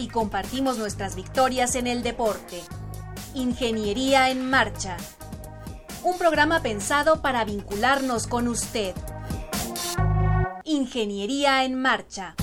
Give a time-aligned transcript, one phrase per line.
[0.00, 2.62] Y compartimos nuestras victorias en el deporte.
[3.34, 4.96] Ingeniería en Marcha.
[6.02, 8.94] Un programa pensado para vincularnos con usted.
[10.64, 12.34] Ingeniería en Marcha.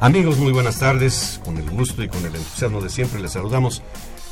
[0.00, 1.38] Amigos, muy buenas tardes.
[1.44, 3.82] Con el gusto y con el entusiasmo de siempre les saludamos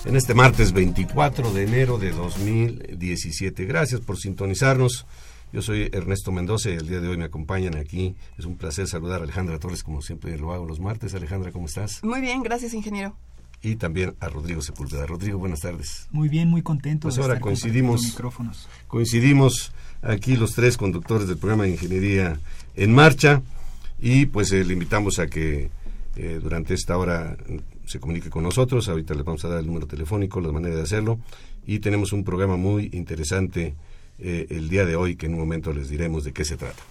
[0.06, 3.64] en este martes 24 de enero de 2017.
[3.64, 5.04] Gracias por sintonizarnos.
[5.52, 8.14] Yo soy Ernesto Mendoza y el día de hoy me acompañan aquí.
[8.38, 11.14] Es un placer saludar a Alejandra Torres como siempre lo hago los martes.
[11.14, 12.04] Alejandra, ¿cómo estás?
[12.04, 13.16] Muy bien, gracias ingeniero.
[13.62, 15.06] Y también a Rodrigo Sepúlveda.
[15.06, 16.06] Rodrigo, buenas tardes.
[16.12, 17.08] Muy bien, muy contento.
[17.08, 18.16] Pues ahora coincidimos,
[18.86, 22.38] coincidimos aquí los tres conductores del programa de Ingeniería
[22.76, 23.42] en Marcha
[23.98, 25.70] y pues eh, le invitamos a que
[26.14, 27.36] eh, durante esta hora
[27.86, 28.88] se comunique con nosotros.
[28.88, 31.18] Ahorita les vamos a dar el número telefónico, la manera de hacerlo.
[31.64, 33.74] Y tenemos un programa muy interesante
[34.18, 36.82] eh, el día de hoy que en un momento les diremos de qué se trata.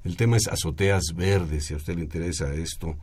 [0.04, 2.98] El tema es azoteas verdes, si a usted le interesa esto,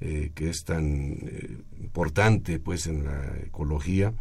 [0.00, 4.12] eh, que es tan eh, importante pues en la ecología.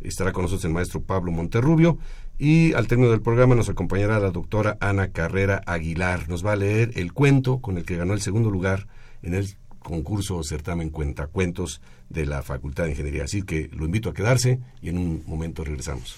[0.00, 1.98] Estará con nosotros el maestro Pablo Monterrubio
[2.38, 6.26] y al término del programa nos acompañará la doctora Ana Carrera Aguilar.
[6.30, 8.86] Nos va a leer el cuento con el que ganó el segundo lugar
[9.20, 11.82] en el concurso o certamen Cuentacuentos
[12.14, 13.24] de la Facultad de Ingeniería.
[13.24, 16.16] Así que lo invito a quedarse y en un momento regresamos.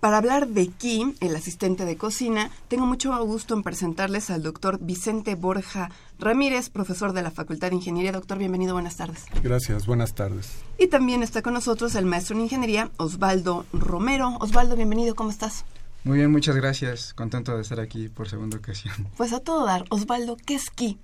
[0.00, 4.78] Para hablar de Kim, el asistente de cocina, tengo mucho gusto en presentarles al doctor
[4.80, 8.12] Vicente Borja Ramírez, profesor de la Facultad de Ingeniería.
[8.12, 9.24] Doctor, bienvenido, buenas tardes.
[9.42, 10.52] Gracias, buenas tardes.
[10.78, 14.36] Y también está con nosotros el maestro en Ingeniería, Osvaldo Romero.
[14.38, 15.64] Osvaldo, bienvenido, ¿cómo estás?
[16.04, 17.12] Muy bien, muchas gracias.
[17.12, 18.94] Contento de estar aquí por segunda ocasión.
[19.16, 19.84] Pues a todo dar.
[19.90, 20.96] Osvaldo, ¿qué es Ki?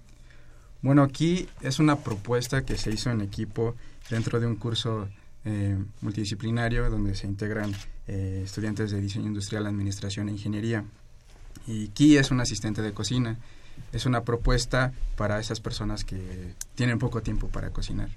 [0.82, 3.74] Bueno, aquí es una propuesta que se hizo en equipo
[4.08, 5.08] dentro de un curso
[5.44, 7.74] eh, multidisciplinario donde se integran
[8.08, 10.84] eh, estudiantes de diseño industrial, administración e ingeniería.
[11.66, 13.38] Y Ki es un asistente de cocina.
[13.92, 18.08] Es una propuesta para esas personas que tienen poco tiempo para cocinar.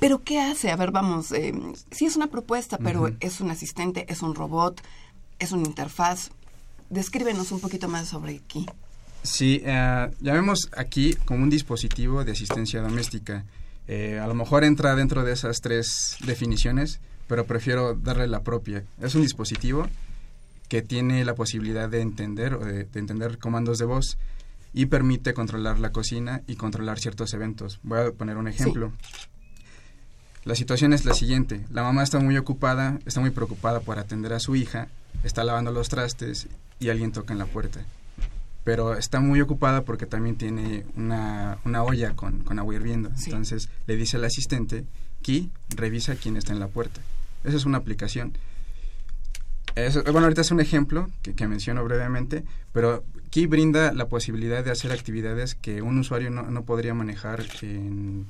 [0.00, 0.70] ¿Pero qué hace?
[0.70, 1.52] A ver, vamos, eh,
[1.90, 4.80] sí es una propuesta, pero es un asistente, es un robot,
[5.38, 6.30] es una interfaz.
[6.90, 8.66] Descríbenos un poquito más sobre Ki.
[9.22, 13.44] Sí, eh, llamemos aquí como un dispositivo de asistencia doméstica.
[13.88, 18.82] Eh, a lo mejor entra dentro de esas tres definiciones, pero prefiero darle la propia.
[19.00, 19.86] Es un dispositivo
[20.68, 24.18] que tiene la posibilidad de entender o de, entender comandos de voz.
[24.74, 27.80] y permite controlar la cocina y controlar ciertos eventos.
[27.82, 28.92] Voy a poner un ejemplo.
[30.44, 31.64] La situación es la siguiente.
[31.70, 34.88] La mamá está muy ocupada, está muy preocupada por atender a su hija,
[35.24, 36.48] está lavando los trastes
[36.78, 37.80] y alguien toca en la puerta.
[38.62, 43.10] Pero está muy ocupada porque también tiene una, una olla con, con, agua hirviendo.
[43.24, 44.84] Entonces le dice al asistente,
[45.22, 47.00] Ki, revisa quién está en la puerta.
[47.44, 48.32] Esa es una aplicación.
[50.04, 54.92] bueno, ahorita es un ejemplo que, menciono brevemente, pero Ki brinda la posibilidad de hacer
[54.92, 58.26] actividades que un usuario no, no podría manejar en,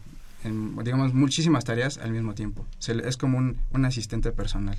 [0.84, 2.66] digamos, muchísimas tareas al mismo tiempo.
[2.86, 4.76] es como un, un asistente personal.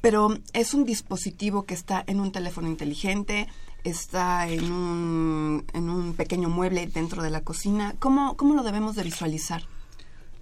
[0.00, 3.46] Pero es un dispositivo que está en un teléfono inteligente,
[3.84, 7.94] está en un, en un pequeño mueble dentro de la cocina.
[8.00, 9.62] ¿Cómo, ¿Cómo lo debemos de visualizar?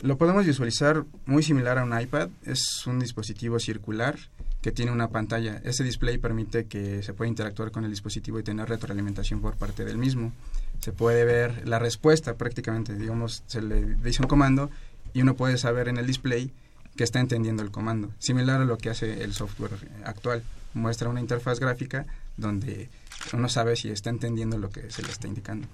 [0.03, 2.31] Lo podemos visualizar muy similar a un iPad.
[2.47, 4.17] Es un dispositivo circular
[4.63, 5.61] que tiene una pantalla.
[5.63, 9.85] Ese display permite que se pueda interactuar con el dispositivo y tener retroalimentación por parte
[9.85, 10.33] del mismo.
[10.81, 14.71] Se puede ver la respuesta prácticamente, digamos, se le dice un comando
[15.13, 16.51] y uno puede saber en el display
[16.97, 19.73] que está entendiendo el comando, similar a lo que hace el software
[20.05, 20.43] actual.
[20.73, 22.07] Muestra una interfaz gráfica
[22.41, 22.89] donde
[23.33, 25.69] uno sabe si está entendiendo lo que se le está indicando.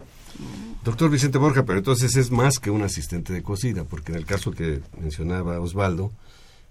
[0.85, 4.27] Doctor Vicente Borja, pero entonces es más que un asistente de cocina, porque en el
[4.27, 6.13] caso que mencionaba Osvaldo,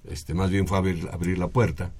[0.03, 1.92] este, más bien fue abrir, abrir la puerta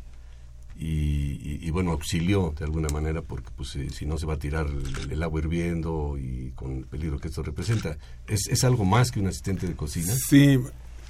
[0.78, 4.68] y, bueno, auxilió de alguna manera porque pues si, no se va a tirar
[5.10, 7.98] el, agua hirviendo y con el peligro que esto representa.
[8.28, 10.14] ¿Es, ¿Es algo más que un asistente de cocina?
[10.28, 10.60] Sí,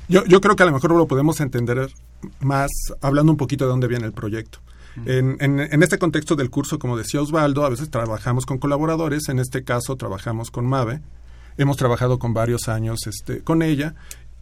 [0.07, 1.91] yo, yo creo que a lo mejor lo podemos entender
[2.39, 2.69] más
[3.01, 4.59] hablando un poquito de dónde viene el proyecto.
[5.05, 9.39] En, en, este contexto del curso, como decía Osvaldo, a veces trabajamos con colaboradores, en
[9.39, 11.01] este caso trabajamos con MAVE,
[11.57, 13.95] hemos trabajado con varios años este, con ella.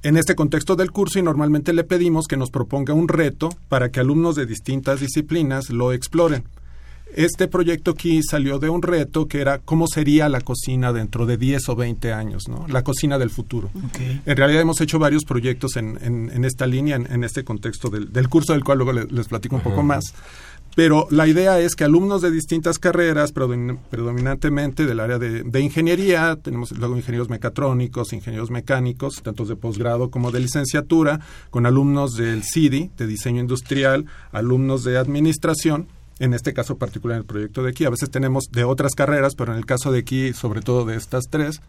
[0.04, 3.90] En este contexto del curso y normalmente le pedimos que nos proponga un reto para
[3.90, 6.44] que alumnos de distintas disciplinas lo exploren.
[7.16, 11.38] Este proyecto aquí salió de un reto que era cómo sería la cocina dentro de
[11.38, 12.66] 10 o 20 años, ¿no?
[12.68, 13.70] La cocina del futuro.
[14.26, 18.30] En realidad hemos hecho varios proyectos en, en, esta línea, en, este contexto del, del,
[18.30, 20.14] curso, del cual luego les, platico un poco más
[20.76, 26.72] pero la idea es que alumnos de distintas carreras, predominantemente del área de, ingeniería, tenemos
[26.72, 31.20] luego ingenieros mecatrónicos, ingenieros mecánicos, tanto de posgrado como de licenciatura,
[31.52, 35.88] con alumnos del CIDI, de diseño industrial, alumnos de administración,
[36.20, 39.36] en este caso particular en el proyecto de aquí, a veces tenemos de otras carreras,
[39.36, 41.62] pero en el caso de aquí, sobre todo de estas tres,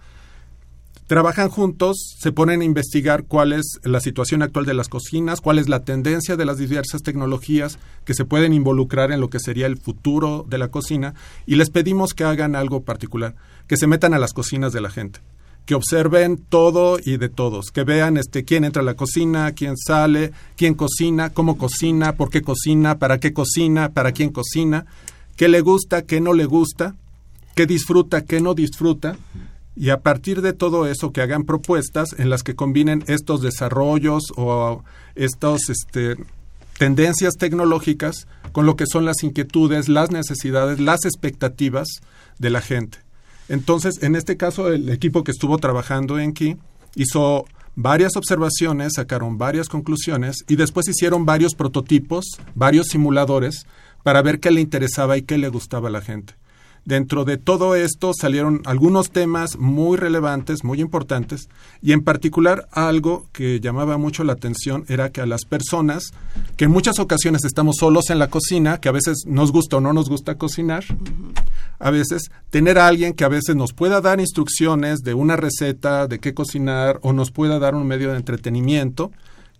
[1.06, 5.58] trabajan juntos, se ponen a investigar cuál es la situación actual de las cocinas, cuál
[5.58, 9.66] es la tendencia de las diversas tecnologías que se pueden involucrar en lo que sería
[9.66, 11.14] el futuro de la cocina
[11.46, 13.34] y les pedimos que hagan algo particular,
[13.66, 15.20] que se metan a las cocinas de la gente
[15.66, 19.76] que observen todo y de todos, que vean este quién entra a la cocina, quién
[19.76, 24.86] sale, quién cocina, cómo cocina, por qué cocina, para qué cocina, para quién cocina,
[25.36, 26.94] qué le gusta, qué no le gusta,
[27.54, 29.16] qué disfruta, qué no disfruta
[29.76, 34.22] y a partir de todo eso que hagan propuestas en las que combinen estos desarrollos
[34.36, 34.84] o
[35.16, 36.16] estas este,
[36.78, 41.88] tendencias tecnológicas con lo que son las inquietudes, las necesidades, las expectativas
[42.38, 43.03] de la gente.
[43.48, 46.56] Entonces, en este caso, el equipo que estuvo trabajando en Key
[46.94, 47.44] hizo
[47.76, 52.24] varias observaciones, sacaron varias conclusiones y después hicieron varios prototipos,
[52.54, 53.66] varios simuladores
[54.02, 56.34] para ver qué le interesaba y qué le gustaba a la gente.
[56.84, 61.48] Dentro de todo esto salieron algunos temas muy relevantes, muy importantes,
[61.80, 66.10] y en particular algo que llamaba mucho la atención era que a las personas,
[66.56, 69.80] que en muchas ocasiones estamos solos en la cocina, que a veces nos gusta o
[69.80, 70.84] no nos gusta cocinar,
[71.78, 76.06] a veces tener a alguien que a veces nos pueda dar instrucciones de una receta,
[76.06, 79.10] de qué cocinar, o nos pueda dar un medio de entretenimiento,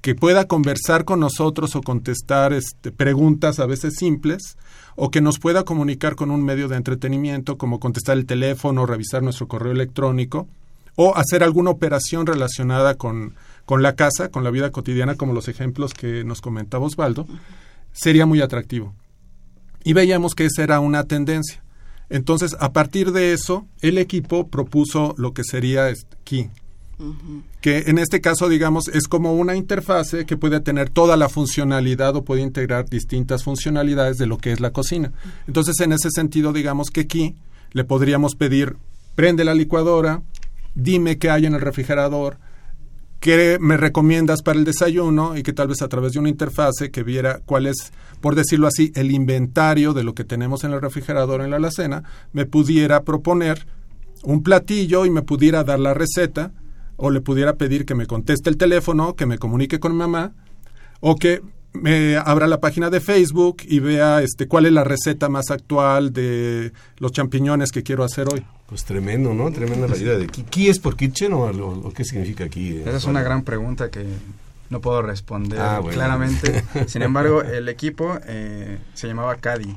[0.04, 4.58] que pueda conversar con nosotros o contestar este, preguntas a veces simples,
[4.96, 9.22] o que nos pueda comunicar con un medio de entretenimiento como contestar el teléfono, revisar
[9.22, 10.46] nuestro correo electrónico
[10.94, 13.34] o hacer alguna operación relacionada con,
[13.64, 17.26] con la casa, con la vida cotidiana, como los ejemplos que nos comentaba Osvaldo,
[17.94, 18.94] sería muy atractivo.
[19.84, 21.64] Y veíamos que esa era una tendencia.
[22.10, 26.50] Entonces, a partir de eso, el equipo propuso lo que sería aquí,
[27.60, 32.14] que en este caso, digamos, es como una interfase que puede tener toda la funcionalidad
[32.16, 35.12] o puede integrar distintas funcionalidades de lo que es la cocina.
[35.46, 37.34] Entonces, en ese sentido, digamos que aquí
[37.72, 38.76] le podríamos pedir,
[39.14, 40.22] prende la licuadora,
[40.74, 42.38] dime qué hay en el refrigerador,
[43.20, 46.90] qué me recomiendas para el desayuno y que tal vez a través de una interfase
[46.90, 50.80] que viera cuál es, por decirlo así, el inventario de lo que tenemos en el
[50.80, 53.66] refrigerador en la alacena, me pudiera proponer
[54.22, 56.52] un platillo y me pudiera dar la receta
[56.96, 60.32] o le pudiera pedir que me conteste el teléfono, que me comunique con mi mamá,
[61.00, 61.42] o que
[61.74, 66.12] me abra la página de Facebook y vea este cuál es la receta más actual
[66.12, 68.44] de los champiñones que quiero hacer hoy.
[68.66, 69.50] Pues tremendo, ¿no?
[69.50, 72.78] Tremenda la idea de ¿Qui es por kitchen o, o, qué significa aquí?
[72.78, 74.06] Esa es una gran pregunta que
[74.70, 76.64] no puedo responder ah, claramente.
[76.86, 79.74] Sin embargo, el equipo eh, se llamaba Cadi.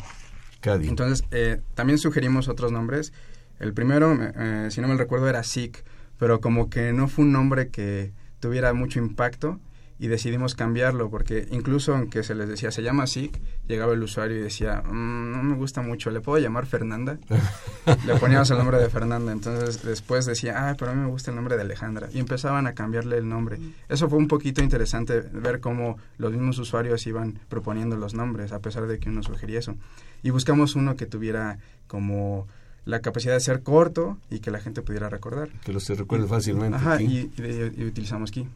[0.61, 0.87] Cadi.
[0.87, 3.11] Entonces, eh, también sugerimos otros nombres.
[3.59, 5.83] El primero, eh, si no me recuerdo, era SIC,
[6.17, 9.59] pero como que no fue un nombre que tuviera mucho impacto
[9.99, 14.37] y decidimos cambiarlo porque incluso aunque se les decía se llama SIC, llegaba el usuario
[14.37, 17.17] y decía mm, no me gusta mucho, ¿le puedo llamar Fernanda?
[18.05, 21.31] Le poníamos el nombre de Fernanda, entonces después decía, ah, pero a mí me gusta
[21.31, 23.59] el nombre de Alejandra y empezaban a cambiarle el nombre.
[23.87, 28.59] Eso fue un poquito interesante ver cómo los mismos usuarios iban proponiendo los nombres a
[28.59, 29.75] pesar de que uno sugería eso.
[30.21, 32.47] Y buscamos uno que tuviera como
[32.87, 35.49] la capacidad de ser corto y que la gente pudiera recordar.
[35.63, 36.77] Que lo se recuerde fácilmente.
[36.77, 38.47] Ajá, y, y, utilizamos Key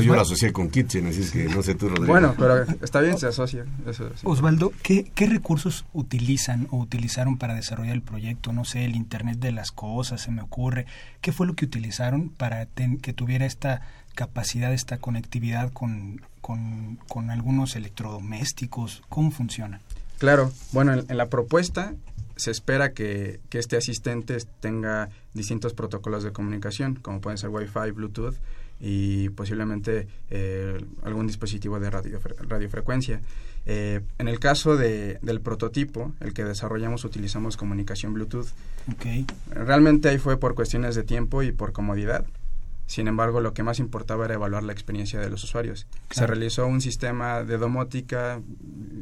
[0.00, 2.08] yo lo asocié con Kitchen, así es que no sé tú, Rodrigo.
[2.08, 3.64] Bueno, pero está bien, se asocia.
[4.24, 8.52] Osvaldo, ¿qué, recursos utilizan o utilizaron para desarrollar el proyecto?
[8.52, 10.86] No sé, el Internet de las cosas, se me ocurre.
[11.20, 13.82] ¿Qué fue lo que utilizaron para que tuviera esta
[14.14, 19.02] capacidad, esta conectividad con, con, algunos electrodomésticos?
[19.08, 19.80] ¿Cómo funciona?
[20.18, 21.94] Claro, bueno, en, la propuesta
[22.36, 27.90] se espera que, que, este asistente tenga distintos protocolos de comunicación, como pueden ser Wi-Fi,
[27.92, 28.36] Bluetooth,
[28.80, 33.20] y posiblemente eh, algún dispositivo de radio, radiofrecuencia.
[33.66, 38.48] Eh, en el caso de, del prototipo, el que desarrollamos, utilizamos comunicación Bluetooth.
[38.94, 39.26] Okay.
[39.50, 42.26] Realmente ahí fue por cuestiones de tiempo y por comodidad.
[42.86, 45.86] Sin embargo, lo que más importaba era evaluar la experiencia de los usuarios.
[46.10, 48.42] Se realizó un sistema de domótica,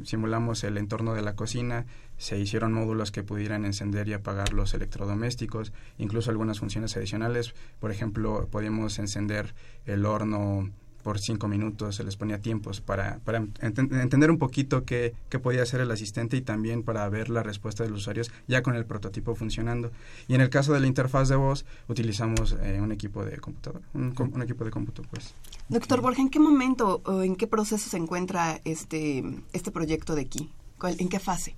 [0.05, 1.87] simulamos el entorno de la cocina,
[2.23, 7.53] se hicieron módulos que pudieran encender y apagar los electrodomésticos, incluso algunas funciones adicionales.
[7.81, 10.71] Por ejemplo, podíamos encender el horno
[11.03, 15.65] por cinco minutos, se les ponía tiempos para, para entender un poquito qué, qué, podía
[15.65, 18.87] hacer el asistente y también para ver la respuesta de los usuarios ya con el
[18.87, 19.91] prototipo funcionando.
[20.29, 23.83] Y en el caso de la interfaz de voz, utilizamos eh, un equipo de computador,
[23.95, 25.35] un, equipo de cómputo, pues.
[25.69, 30.23] Doctor Borja, ¿en qué momento o en qué proceso se encuentra este, este proyecto de
[30.23, 30.53] aquí?
[30.85, 31.57] ¿En qué fase?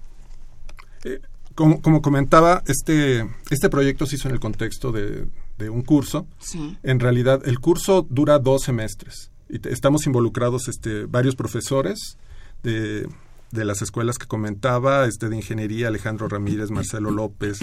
[1.04, 1.20] Eh,
[1.54, 5.26] como, como, comentaba, este, este proyecto se hizo en el contexto de,
[5.58, 6.26] de un curso.
[6.40, 6.76] Sí.
[6.82, 12.18] En realidad, el curso dura dos semestres estamos involucrados este, varios profesores
[12.62, 13.06] de,
[13.50, 17.60] de las escuelas que comentaba, este de ingeniería, Alejandro Ramírez, Marcelo López,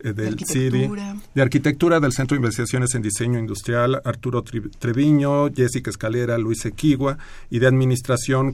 [0.00, 0.90] eh, del CIDI,
[1.34, 7.18] de arquitectura del Centro de Investigaciones en Diseño Industrial, Arturo Treviño, Jessica Escalera, Luis Equigua,
[7.50, 8.52] y de administración,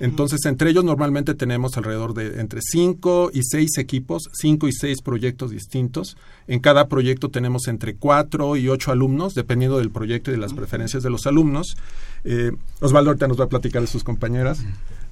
[0.00, 5.02] Entonces, entre ellos normalmente tenemos alrededor de entre cinco y seis equipos, cinco y seis
[5.02, 6.16] proyectos distintos.
[6.46, 10.54] En cada proyecto tenemos entre cuatro y ocho alumnos, dependiendo del proyecto y de las
[10.54, 11.76] preferencias de los alumnos.
[12.24, 14.64] Eh, Osvaldo ahorita nos va a platicar de sus compañeras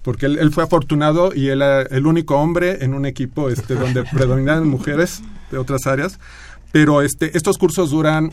[0.06, 4.04] porque él, fue afortunado y él era el único hombre en un equipo este, donde
[4.12, 5.20] predominan mujeres
[5.50, 6.20] de otras áreas.
[6.70, 8.32] Pero este, estos cursos duran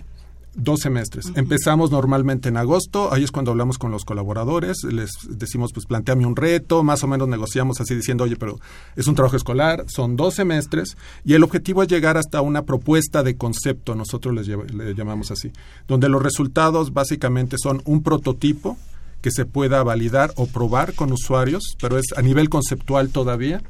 [0.55, 1.31] Dos semestres.
[1.33, 6.27] Empezamos normalmente en agosto, ahí es cuando hablamos con los colaboradores, les decimos, pues planteame
[6.27, 8.59] un reto, más o menos negociamos así diciendo, oye, pero
[8.95, 10.95] es un trabajo escolar, son dos semestres,
[11.25, 15.51] y el objetivo es llegar hasta una propuesta de concepto, nosotros les le llamamos así,
[15.87, 18.77] donde los resultados básicamente son un prototipo
[19.21, 23.63] que se pueda validar o probar con usuarios, pero es a nivel conceptual todavía,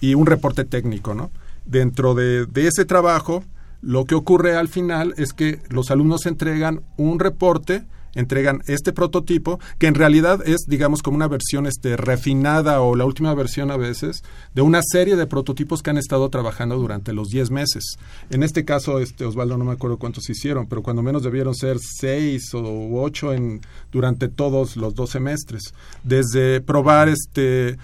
[0.00, 1.32] y un reporte técnico, ¿no?
[1.64, 3.42] Dentro de, de ese trabajo,
[3.86, 7.84] lo que ocurre al final es que los alumnos entregan un reporte,
[8.16, 13.04] entregan este prototipo, que en realidad es, digamos, como una versión este, refinada o la
[13.04, 14.24] última versión a veces
[14.56, 17.96] de una serie de prototipos que han estado trabajando durante los 10 meses.
[18.28, 21.76] En este caso, este, Osvaldo, no me acuerdo cuántos hicieron, pero cuando menos debieron ser
[21.78, 23.60] 6 o 8 en,
[23.92, 25.62] durante todos los dos semestres.
[26.02, 27.78] Desde probar este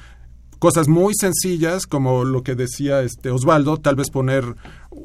[0.62, 4.44] cosas muy sencillas como lo que decía este Osvaldo, tal vez poner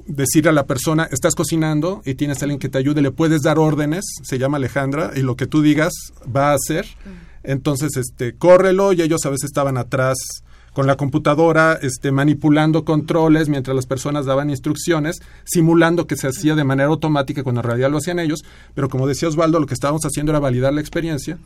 [0.06, 3.42] decir a la persona, estás cocinando y tienes a alguien que te ayude, le puedes
[3.42, 6.86] dar órdenes, se llama Alejandra, y lo que tú digas va a hacer.
[7.42, 10.18] Entonces, este, córrelo y ellos a veces estaban atrás
[10.78, 16.54] con la computadora este, manipulando controles mientras las personas daban instrucciones, simulando que se hacía
[16.54, 18.44] de manera automática cuando en realidad lo hacían ellos,
[18.76, 21.40] pero como decía Osvaldo, lo que estábamos haciendo era validar la experiencia,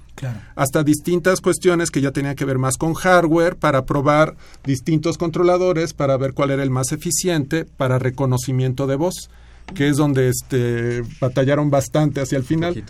[0.53, 4.35] hasta distintas cuestiones que ya tenían que ver más con hardware para probar
[4.65, 9.29] distintos controladores para ver cuál era el más eficiente para reconocimiento de voz,
[9.73, 12.83] que es donde este, batallaron bastante hacia el final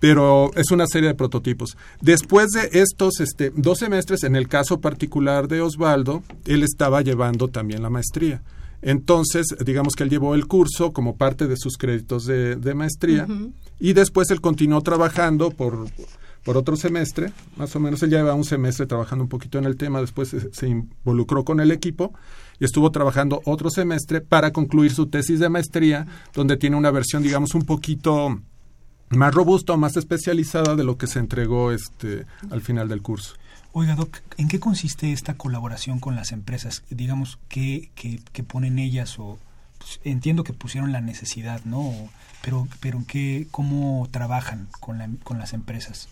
[0.00, 1.76] pero es una serie de prototipos.
[2.00, 7.48] Después de estos este, dos semestres, en el caso particular de Osvaldo, él estaba llevando
[7.48, 8.42] también la maestría.
[8.80, 13.26] Entonces, digamos que él llevó el curso como parte de sus créditos de, maestría
[13.80, 15.88] y después él continuó trabajando por,
[16.44, 19.76] por otro semestre, más o menos él lleva un semestre trabajando un poquito en el
[19.76, 22.12] tema, después se, se involucró con el equipo
[22.60, 27.24] y estuvo trabajando otro semestre para concluir su tesis de maestría, donde tiene una versión,
[27.24, 28.40] digamos, un poquito
[29.10, 33.34] más robusta o más especializada de lo que se entregó este al final del curso.
[33.72, 36.82] Oiga, Doc, ¿en qué consiste esta colaboración con las empresas?
[36.90, 39.38] Digamos, ¿qué, qué, qué ponen ellas o
[39.78, 41.92] pues, entiendo que pusieron la necesidad, ¿no?
[42.42, 46.08] Pero, pero ¿qué, ¿cómo trabajan con, la, con las empresas?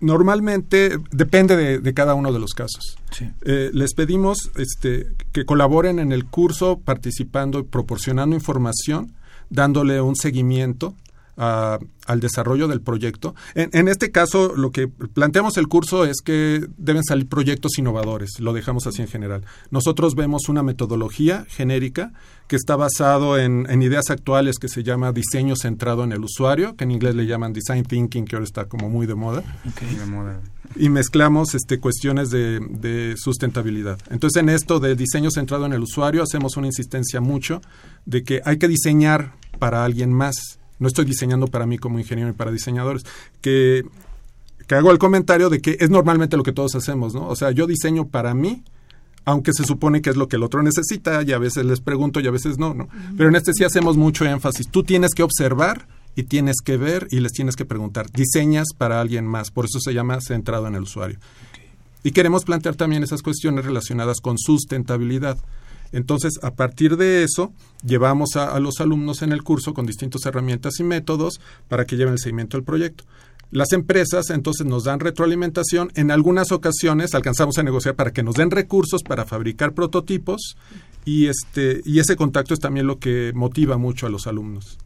[0.00, 2.98] Normalmente depende de, de, cada uno de los casos.
[3.12, 3.30] Sí.
[3.42, 9.14] Eh, les pedimos este, que colaboren en el curso participando y proporcionando información,
[9.48, 10.94] dándole un seguimiento
[11.38, 13.34] a, al desarrollo del proyecto.
[13.54, 18.40] En, en, este caso, lo que planteamos el curso es que deben salir proyectos innovadores,
[18.40, 19.44] lo dejamos así en general.
[19.70, 22.12] Nosotros vemos una metodología genérica
[22.48, 26.76] que está basado en, en, ideas actuales que se llama diseño centrado en el usuario,
[26.76, 29.44] que en inglés le llaman design thinking, que ahora está como muy de moda.
[29.70, 29.94] Okay.
[29.94, 30.40] De moda.
[30.74, 33.98] Y mezclamos este, cuestiones de, de, sustentabilidad.
[34.10, 37.60] Entonces, en esto de diseño centrado en el usuario, hacemos una insistencia mucho
[38.06, 42.30] de que hay que diseñar para alguien más no estoy diseñando para mí como ingeniero
[42.30, 43.04] y para diseñadores,
[43.40, 43.84] que,
[44.66, 47.28] que hago el comentario de que es normalmente lo que todos hacemos, ¿no?
[47.28, 48.62] O sea, yo diseño para mí,
[49.24, 52.20] aunque se supone que es lo que el otro necesita, y a veces les pregunto
[52.20, 52.88] y a veces no, ¿no?
[53.16, 54.68] Pero en este sí hacemos mucho énfasis.
[54.68, 58.10] Tú tienes que observar y tienes que ver y les tienes que preguntar.
[58.10, 61.18] Diseñas para alguien más, por eso se llama centrado en el usuario.
[62.02, 65.38] Y queremos plantear también esas cuestiones relacionadas con sustentabilidad.
[65.92, 67.52] Entonces, a partir de eso,
[67.84, 72.14] llevamos a, los alumnos en el curso con distintas herramientas y métodos para que lleven
[72.14, 73.04] el seguimiento del proyecto.
[73.50, 75.90] Las empresas entonces nos dan retroalimentación.
[75.94, 80.56] En algunas ocasiones alcanzamos a negociar para que nos den recursos para fabricar prototipos
[81.06, 84.78] y, este, y ese contacto es también lo que motiva mucho a los alumnos.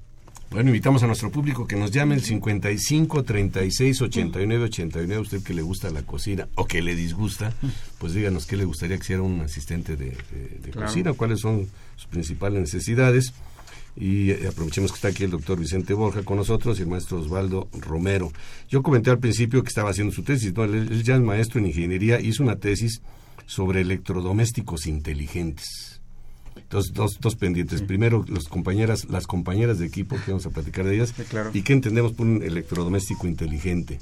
[0.52, 5.14] Bueno, invitamos a nuestro público que nos llame el 55 36 89 89.
[5.14, 7.54] A usted que le gusta la cocina o que le disgusta,
[7.98, 10.88] pues díganos qué le gustaría que sea un asistente de, de, de claro.
[10.88, 13.32] cocina, cuáles son sus principales necesidades.
[13.96, 17.68] Y aprovechemos que está aquí el doctor Vicente Borja con nosotros y el maestro Osvaldo
[17.72, 18.30] Romero.
[18.68, 20.64] Yo comenté al principio que estaba haciendo su tesis, ¿no?
[20.64, 23.00] él, él ya es maestro en ingeniería, hizo una tesis
[23.46, 26.01] sobre electrodomésticos inteligentes.
[26.72, 27.80] Entonces, dos, dos pendientes.
[27.80, 27.84] Sí.
[27.84, 31.12] Primero, las compañeras, las compañeras de equipo, que vamos a platicar de ellas.
[31.14, 31.50] Sí, claro.
[31.52, 33.98] ¿Y qué entendemos por un electrodoméstico inteligente?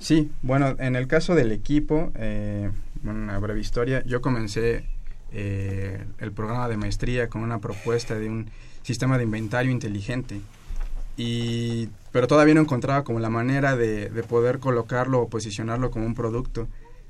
[0.00, 2.68] Sí, bueno, en el caso del equipo, eh,
[3.04, 4.86] una breve historia, yo comencé
[5.30, 8.50] eh, el programa de maestría con una propuesta de un
[8.82, 10.40] sistema de inventario inteligente.
[11.16, 16.06] Y, pero todavía no encontraba como la manera de, de poder colocarlo o posicionarlo como
[16.06, 16.66] un producto.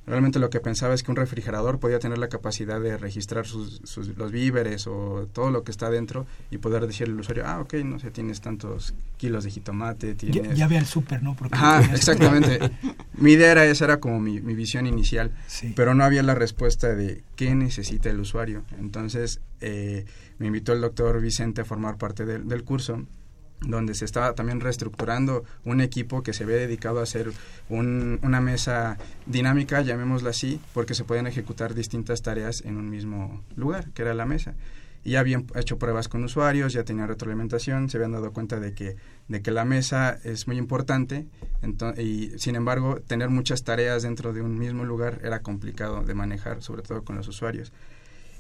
[0.09, 3.83] Realmente lo que pensaba es que un refrigerador podía tener la capacidad de registrar sus,
[3.85, 7.61] sus, los víveres o todo lo que está dentro y poder decirle al usuario, ah,
[7.61, 10.49] ok, no sé, tienes tantos kilos de jitomate, tienes...
[10.49, 11.37] Ya, ya ve al súper, ¿no?
[11.37, 12.59] Porque Ajá, exactamente.
[13.15, 15.75] mi idea era esa, era como mi, mi visión inicial, sí.
[15.77, 18.63] pero no había la respuesta de qué necesita el usuario.
[18.79, 20.07] Entonces eh,
[20.39, 23.05] me invitó el doctor Vicente a formar parte de, del curso
[23.61, 27.33] donde se estaba también reestructurando un equipo que se había dedicado a hacer
[27.69, 33.43] un, una mesa dinámica, llamémosla así, porque se pueden ejecutar distintas tareas en un mismo
[33.57, 34.55] lugar, que era la mesa.
[35.05, 38.75] Y ya habían hecho pruebas con usuarios, ya tenían retroalimentación, se habían dado cuenta de
[38.75, 38.97] que,
[39.29, 41.27] de que la mesa es muy importante,
[41.97, 46.63] y sin embargo, tener muchas tareas dentro de un mismo lugar era complicado de manejar,
[46.63, 47.73] sobre todo con los usuarios.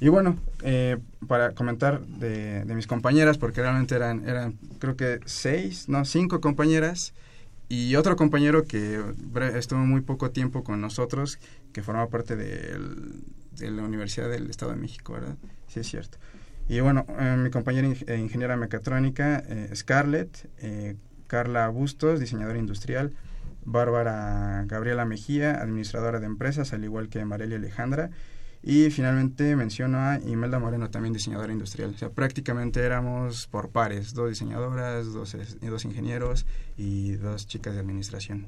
[0.00, 5.88] Y bueno, eh, para comentar de, mis compañeras, porque realmente eran, eran, creo que seis,
[5.88, 7.14] no, cinco compañeras,
[7.68, 9.02] y otro compañero que
[9.54, 11.38] estuvo muy poco tiempo con nosotros,
[11.72, 12.78] que formaba parte de,
[13.58, 15.37] de la Universidad del Estado de México, ¿verdad?
[15.66, 16.18] Sí, es cierto.
[16.68, 20.48] Y bueno, eh, mi compañera eh, ingeniera mecatrónica, eh, Scarlett,
[21.26, 23.12] Carla Bustos, diseñadora industrial,
[23.64, 28.11] Bárbara Gabriela Mejía, administradora de empresas, al igual que Marelia Alejandra,
[28.62, 31.92] y finalmente menciono a Imelda Moreno, también diseñadora industrial.
[31.94, 37.81] O sea, prácticamente éramos por pares, dos diseñadoras, dos, dos ingenieros y dos chicas de
[37.81, 38.47] administración.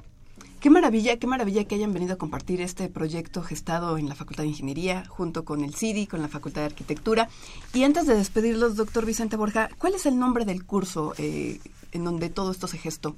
[0.60, 4.42] Qué maravilla, qué maravilla que hayan venido a compartir este proyecto gestado en la Facultad
[4.42, 7.30] de Ingeniería, junto con el CIDI, con la Facultad de Arquitectura.
[7.72, 11.60] Y antes de despedirlos, doctor Vicente Borja, ¿cuál es el nombre del curso eh,
[11.92, 13.16] en donde todo esto se gestó?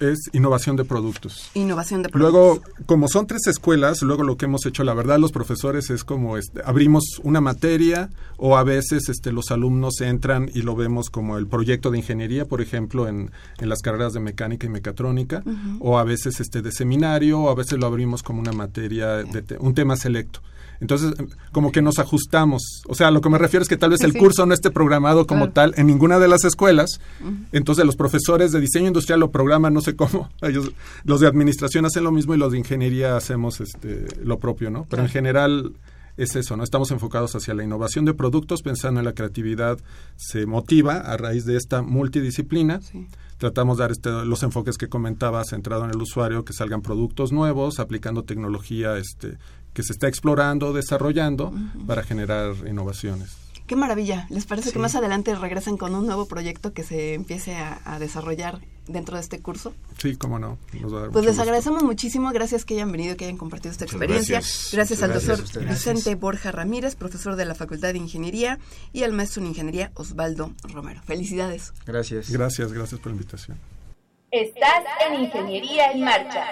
[0.00, 1.50] Es innovación de productos.
[1.54, 2.32] Innovación de productos.
[2.32, 6.04] Luego, como son tres escuelas, luego lo que hemos hecho, la verdad, los profesores es
[6.04, 11.10] como este, abrimos una materia o a veces este, los alumnos entran y lo vemos
[11.10, 15.42] como el proyecto de ingeniería, por ejemplo, en, en las carreras de mecánica y mecatrónica,
[15.44, 15.76] uh -huh.
[15.80, 19.42] o a veces este, de seminario, o a veces lo abrimos como una materia, de
[19.42, 20.40] te, un tema selecto.
[20.80, 21.12] Entonces,
[21.52, 22.62] como que nos ajustamos.
[22.88, 24.18] O sea, a lo que me refiero es que tal vez el sí.
[24.18, 25.72] curso no esté programado como claro.
[25.72, 27.00] tal en ninguna de las escuelas.
[27.20, 27.46] Uh -huh.
[27.52, 30.30] Entonces, los profesores de diseño industrial lo programan, no sé sé cómo.
[30.42, 30.70] Ellos,
[31.04, 34.86] los de administración hacen lo mismo y los de ingeniería hacemos este, lo propio, ¿no?
[34.88, 35.72] Pero en general
[36.16, 36.64] es eso, ¿no?
[36.64, 39.78] Estamos enfocados hacia la innovación de productos, pensando en la creatividad,
[40.16, 42.80] se motiva a raíz de esta multidisciplina.
[43.38, 47.32] Tratamos de dar este, los enfoques que comentaba, centrado en el usuario, que salgan productos
[47.32, 49.38] nuevos, aplicando tecnología este,
[49.72, 51.52] que se está explorando, desarrollando,
[51.86, 53.39] para generar innovaciones.
[53.70, 54.26] Qué maravilla.
[54.30, 58.58] ¿Les parece que más adelante regresen con un nuevo proyecto que se empiece a, desarrollar
[58.88, 59.74] dentro de este curso?
[59.96, 60.58] Sí, cómo no.
[61.12, 62.32] pues les agradecemos muchísimo.
[62.32, 64.40] Gracias que hayan venido, que hayan compartido esta experiencia.
[64.72, 68.58] Gracias, al doctor Vicente Borja Ramírez, profesor de la Facultad de Ingeniería,
[68.92, 71.00] y al maestro en Ingeniería Osvaldo Romero.
[71.04, 71.72] Felicidades.
[71.86, 72.28] Gracias.
[72.28, 73.56] Gracias, gracias por la invitación.
[74.32, 76.44] Estás en Ingeniería en Marcha.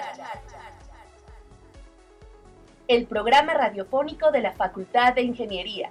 [2.86, 5.90] El programa radiofónico de la Facultad de Ingeniería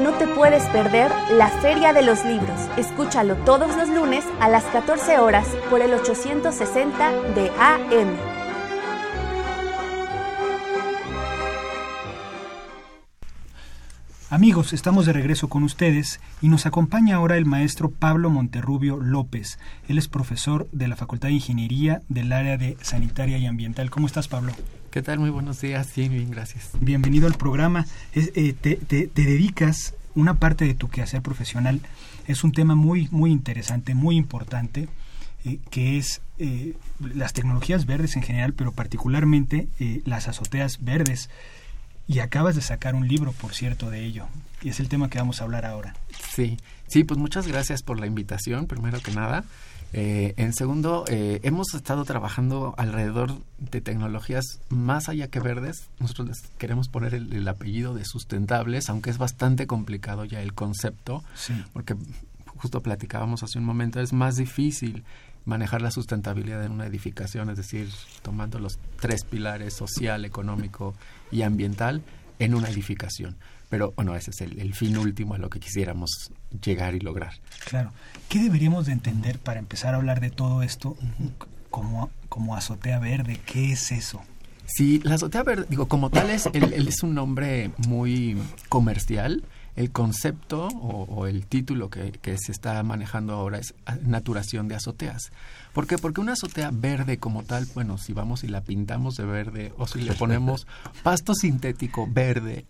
[0.00, 2.58] no te puedes perder la Feria de los Libros.
[2.76, 8.40] Escúchalo todos los lunes a las 14 horas por el 860 de AM.
[14.30, 19.58] Amigos, estamos de regreso con ustedes y nos acompaña ahora el maestro Pablo Monterrubio López.
[19.88, 23.90] Él es profesor de la Facultad de Ingeniería del área de Sanitaria y Ambiental.
[23.90, 24.52] ¿Cómo estás, Pablo?
[24.90, 25.20] ¿Qué tal?
[25.20, 25.86] Muy buenos días.
[25.86, 26.70] Sí, bien, gracias.
[26.80, 27.86] Bienvenido al programa.
[28.12, 31.80] Eh, te, dedicas una parte de tu quehacer profesional.
[32.26, 34.88] Es un tema muy, muy interesante, muy importante,
[35.44, 39.68] eh, que es eh, las tecnologías verdes en general, pero particularmente
[40.06, 41.30] las azoteas verdes.
[42.08, 44.26] Y acabas de sacar un libro, por cierto, de ello.
[44.60, 45.94] Y es el tema que vamos a hablar ahora.
[46.34, 49.44] Sí, sí, pues muchas gracias por la invitación, primero que nada.
[49.92, 55.88] Eh, en segundo, eh, hemos estado trabajando alrededor de tecnologías más allá que verdes.
[55.98, 61.24] Nosotros les queremos poner el, apellido de sustentables, aunque es bastante complicado ya el concepto,
[61.72, 61.96] porque
[62.56, 65.02] justo platicábamos hace un momento, es más difícil
[65.44, 67.88] manejar la sustentabilidad en una edificación, es decir,
[68.22, 70.94] tomando los tres pilares social, económico
[71.32, 72.02] y ambiental
[72.38, 73.36] en una edificación.
[73.70, 77.34] Pero bueno, ese es el, fin último a lo que quisiéramos llegar y lograr.
[77.64, 77.92] Claro.
[78.28, 80.96] ¿Qué deberíamos de entender para empezar a hablar de todo esto
[81.70, 83.40] como, como azotea verde?
[83.46, 84.20] ¿Qué es eso?
[84.66, 88.36] Sí, la azotea verde, digo, como tal es, él es un nombre muy
[88.68, 89.44] comercial
[89.76, 95.32] el concepto o, el título que, se está manejando ahora es naturación de azoteas.
[95.72, 95.98] ¿Por qué?
[95.98, 99.86] Porque una azotea verde como tal, bueno, si vamos y la pintamos de verde o
[99.86, 100.66] si le ponemos
[101.02, 102.66] pasto sintético verde,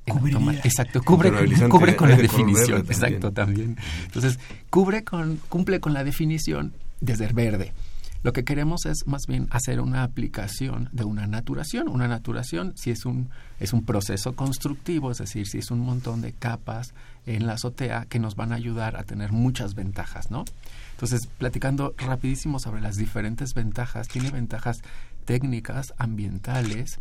[0.63, 1.31] exacto, cubre,
[1.69, 3.77] cubre con la definición, exacto, también.
[4.05, 7.73] Entonces, cubre con, cumple con la definición de ser verde.
[8.23, 11.89] Lo que queremos es más bien hacer una aplicación de una naturación.
[11.89, 16.21] Una naturación si es un, es un proceso constructivo, es decir, si es un montón
[16.21, 16.93] de capas
[17.25, 20.45] en la azotea que nos van a ayudar a tener muchas ventajas, ¿no?
[20.93, 24.83] Entonces, platicando rapidísimo sobre las diferentes ventajas, tiene ventajas
[25.25, 26.99] técnicas, ambientales,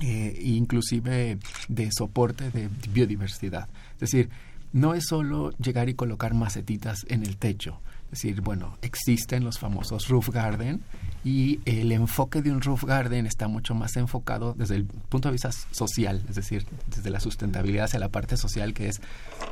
[0.00, 3.68] eh, inclusive de soporte de biodiversidad.
[3.94, 4.30] Es decir,
[4.72, 7.80] no es solo llegar y colocar macetitas en el techo,
[8.12, 10.82] es decir, bueno, existen los famosos roof garden
[11.24, 15.32] y el enfoque de un roof garden está mucho más enfocado desde el punto de
[15.32, 19.00] vista social, es decir, desde la sustentabilidad hacia la parte social, que es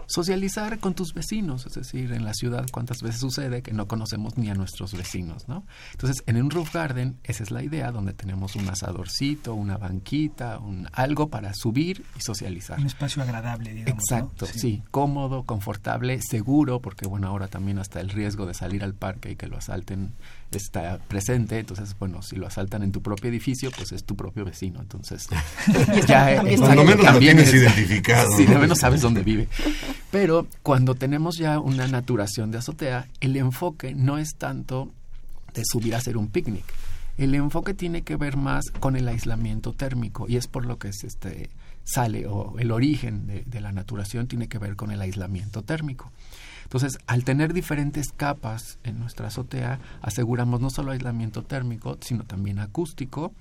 [0.07, 4.39] socializar con tus vecinos, es decir, en la ciudad cuántas veces sucede que no conocemos
[4.39, 5.65] ni a nuestros vecinos, ¿no?
[5.93, 10.59] Entonces, en un roof garden, esa es la idea, donde tenemos un asadorcito, una banquita,
[10.59, 12.79] un algo para subir y socializar.
[12.79, 14.05] Un espacio agradable, digamos.
[14.05, 18.95] Exacto, sí, cómodo, confortable, seguro, porque bueno, ahora también hasta el riesgo de salir al
[18.95, 20.15] parque y que lo asalten
[20.57, 24.45] está presente, entonces, bueno, si lo asaltan en tu propio edificio, pues es tu propio
[24.45, 25.29] vecino, entonces
[26.07, 28.35] ya también, menos también lo tienes identificado.
[28.37, 29.49] Sí, de menos sabes dónde vive.
[30.11, 34.91] Pero cuando tenemos ya una naturación de azotea, el enfoque no es tanto
[35.53, 36.65] de subir a hacer un picnic.
[37.19, 40.89] El enfoque tiene que ver más con el aislamiento térmico y es por lo que
[40.89, 41.51] es este
[41.85, 46.13] sale o el origen de, de la naturación tiene que ver con el aislamiento térmico.
[46.69, 52.59] Entonces, al tener diferentes capas en nuestra azotea, aseguramos no solo aislamiento térmico, sino también
[52.59, 53.33] acústico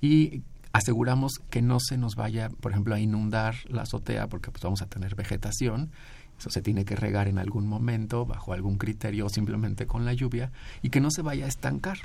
[0.00, 0.42] y
[0.72, 4.82] aseguramos que no se nos vaya, por ejemplo, a inundar la azotea porque pues vamos
[4.82, 5.92] a tener vegetación.
[6.36, 10.12] Eso se tiene que regar en algún momento bajo algún criterio o simplemente con la
[10.12, 10.50] lluvia
[10.82, 11.98] y que no se vaya a estancar.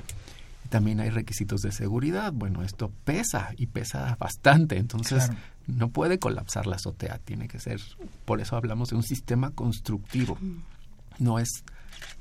[0.70, 2.34] También hay requisitos de seguridad.
[2.34, 4.78] Bueno, esto pesa y pesa bastante.
[4.78, 5.32] Entonces,
[5.68, 7.82] No puede colapsar la azotea, tiene que ser,
[8.26, 10.38] por eso hablamos de un sistema constructivo.
[11.20, 11.64] No es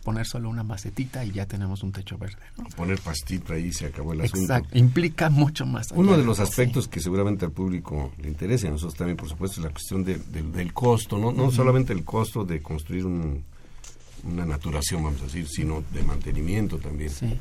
[0.02, 2.38] poner solo una macetita y ya tenemos un techo verde.
[2.76, 4.40] Poner pastito ahí se acabó el asunto.
[4.40, 5.92] Exacto, implica mucho más.
[5.92, 9.28] Uno de los aspectos que seguramente al público le interesa, y a nosotros también, por
[9.28, 15.02] supuesto, es la cuestión del costo, no, no solamente el costo de construir una naturación,
[15.04, 17.10] vamos a decir, sino de mantenimiento también.
[17.10, 17.38] Sí.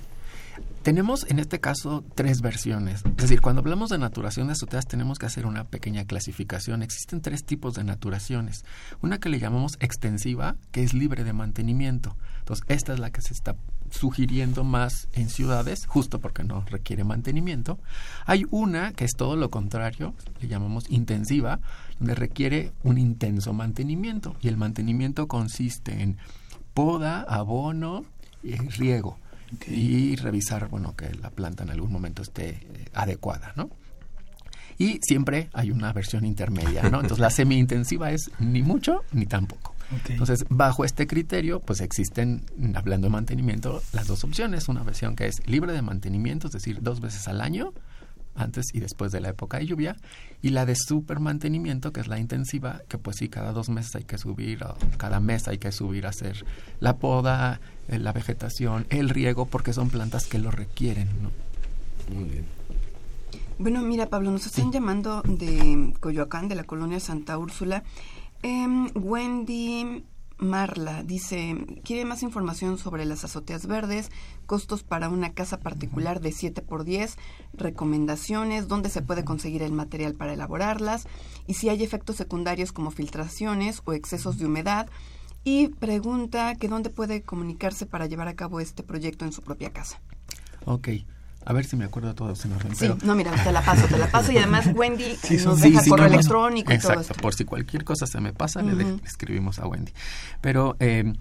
[0.86, 3.04] Tenemos en este caso tres versiones.
[3.06, 6.84] Es decir, cuando hablamos de naturación de azoteas tenemos que hacer una pequeña clasificación.
[6.84, 8.64] Existen tres tipos de naturaciones.
[9.02, 12.16] Una que le llamamos extensiva, que es libre de mantenimiento.
[12.38, 13.56] Entonces, esta es la que se está
[13.90, 17.80] sugiriendo más en ciudades, justo porque no requiere mantenimiento.
[18.28, 21.62] Hay una que es todo lo contrario, le llamamos intensiva,
[21.98, 24.36] donde requiere un intenso mantenimiento.
[24.40, 26.18] Y el mantenimiento consiste en
[26.76, 28.06] poda, abono
[28.44, 29.18] y riego
[29.68, 33.70] y revisar, bueno, que la planta en algún momento esté eh, adecuada, ¿no?
[34.78, 37.00] Y siempre hay una versión intermedia, ¿no?
[37.00, 39.74] Entonces la semi-intensiva es ni mucho ni tampoco.
[40.10, 44.68] Entonces, bajo este criterio, pues existen, hablando de mantenimiento, las dos opciones.
[44.68, 47.74] Una versión que es libre de mantenimiento, es decir, dos veces al año,
[48.36, 49.96] antes y después de la época de lluvia,
[50.42, 53.96] y la de super mantenimiento, que es la intensiva, que pues sí, cada dos meses
[53.96, 56.46] hay que subir, o cada mes hay que subir a hacer
[56.80, 61.08] la poda, eh, la vegetación, el riego, porque son plantas que lo requieren.
[61.22, 61.32] ¿no?
[62.14, 62.46] Muy bien.
[63.58, 67.84] Bueno, mira, Pablo, nos están llamando de Coyoacán, de la colonia Santa Úrsula.
[68.44, 70.04] Em, Wendy
[70.38, 74.12] Marla dice, quiere más información sobre las azoteas verdes,
[74.46, 77.18] costos para una casa particular de 7 por 10,
[77.54, 81.08] recomendaciones, dónde se puede conseguir el material para elaborarlas
[81.48, 84.88] y si hay efectos secundarios como filtraciones o excesos de humedad.
[85.48, 89.72] Y pregunta que dónde puede comunicarse para llevar a cabo este proyecto en su propia
[89.72, 90.02] casa.
[90.66, 90.90] Ok.
[91.46, 92.76] A ver si me acuerdo todo ese orden.
[92.76, 96.08] Sí, no, mira, te la paso, te la paso y además Wendy nos deja correo
[96.08, 97.14] electrónico y todo esto.
[97.14, 99.94] por si cualquier cosa se me pasa, le, escribimos a Wendy.
[100.42, 101.14] Pero eh,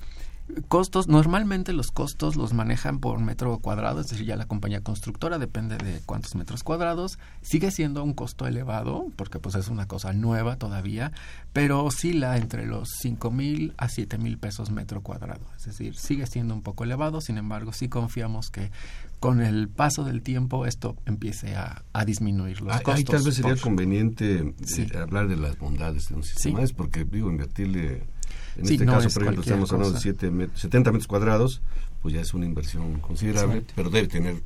[0.69, 5.39] Costos, normalmente los costos los manejan por metro cuadrado, es decir, ya la compañía constructora
[5.39, 7.19] depende de cuántos metros cuadrados.
[7.41, 11.13] Sigue siendo un costo elevado, porque pues es una cosa nueva todavía,
[11.55, 15.47] pero oscila entre los cinco mil a siete mil pesos metro cuadrado.
[15.57, 18.71] Es decir, sigue siendo un poco elevado, sin embargo, sí confiamos que
[19.21, 22.95] con el paso del tiempo esto empiece a, disminuir los costos.
[22.97, 27.07] Ahí tal vez sería conveniente eh, hablar de las bondades de un sistema, es porque
[27.07, 28.03] digo, invertirle
[28.57, 31.62] en este caso, por ejemplo, estamos hablando de 70 metros cuadrados,
[32.03, 34.43] pues ya es una inversión considerable, pero debe tener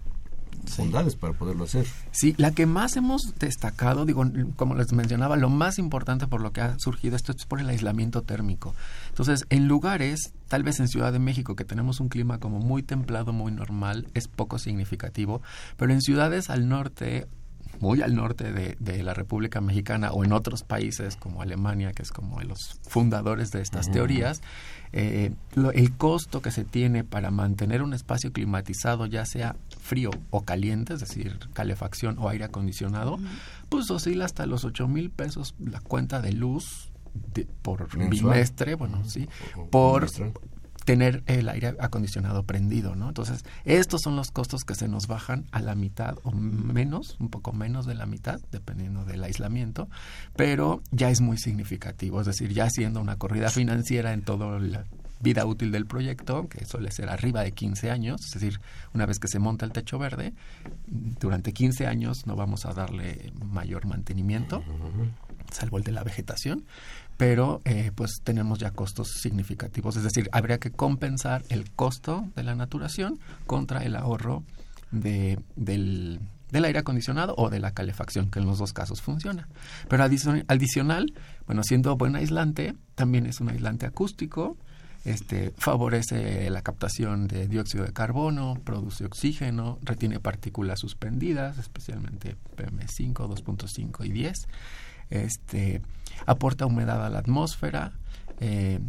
[0.77, 1.87] bondades para poderlo hacer.
[2.11, 4.25] Sí, la que más hemos destacado, digo,
[4.57, 7.69] como les mencionaba, lo más importante por lo que ha surgido esto es por el
[7.69, 8.75] aislamiento térmico.
[9.09, 12.83] Entonces, en lugares, tal vez en Ciudad de México, que tenemos un clima como muy
[12.83, 15.43] templado, muy normal, es poco significativo,
[15.77, 17.29] pero en ciudades al norte
[17.81, 22.11] muy al norte de, la República Mexicana o en otros países como Alemania, que es
[22.11, 24.43] como los fundadores de estas teorías,
[24.93, 25.33] eh,
[25.75, 30.95] el costo que se tiene para mantener un espacio climatizado, ya sea frío o caliente,
[30.95, 33.19] es decir, calefacción o aire acondicionado,
[33.69, 36.91] pues oscila hasta los 8 mil pesos la cuenta de luz
[37.63, 39.29] por bimestre, bueno, sí,
[39.71, 40.09] por,
[40.89, 43.09] tener el aire acondicionado prendido, ¿no?
[43.09, 47.29] Entonces, estos son los costos que se nos bajan a la mitad o menos, un
[47.29, 49.91] poco menos de la mitad, dependiendo del aislamiento,
[50.35, 54.87] pero ya es muy significativo, es decir, ya siendo una corrida financiera en toda la
[55.21, 58.59] vida útil del proyecto, que suele ser arriba de 15 años, es decir,
[58.95, 60.33] una vez que se monta el techo verde,
[60.87, 64.65] durante 15 años no vamos a darle mayor mantenimiento,
[65.53, 66.65] salvo el de la vegetación,
[67.19, 72.45] pero eh, pues tenemos ya costos significativos, es decir, habría que compensar el costo de
[72.45, 74.45] la naturación contra el ahorro
[74.93, 76.21] de, del,
[76.53, 79.49] aire acondicionado o de la calefacción, que en los dos casos funciona.
[79.89, 81.13] Pero adicional,
[81.47, 84.57] bueno, siendo buen aislante, también es un aislante acústico,
[85.05, 93.13] este, favorece la captación de dióxido de carbono, produce oxígeno, retiene partículas suspendidas, especialmente PM5,
[93.13, 94.49] 2.5 y 10.
[95.11, 95.83] Este,
[96.27, 97.93] aporta humedad a la atmósfera,
[98.41, 98.81] eh,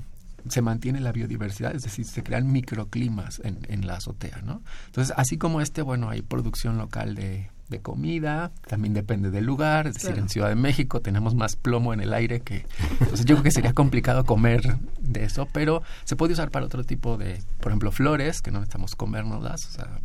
[0.48, 4.62] se mantiene la biodiversidad, es decir, se crean microclimas en, en, la azotea, ¿no?
[4.86, 9.88] Entonces, así como este, bueno, hay producción local de, de comida, también depende del lugar,
[9.88, 12.66] es decir, en Ciudad de México tenemos más plomo en el aire que...
[13.00, 14.62] Entonces yo creo que sería complicado comer
[15.00, 18.60] de eso, pero se puede usar para otro tipo de, por ejemplo, flores, que no
[18.60, 20.00] necesitamos comérnoslas, o sea,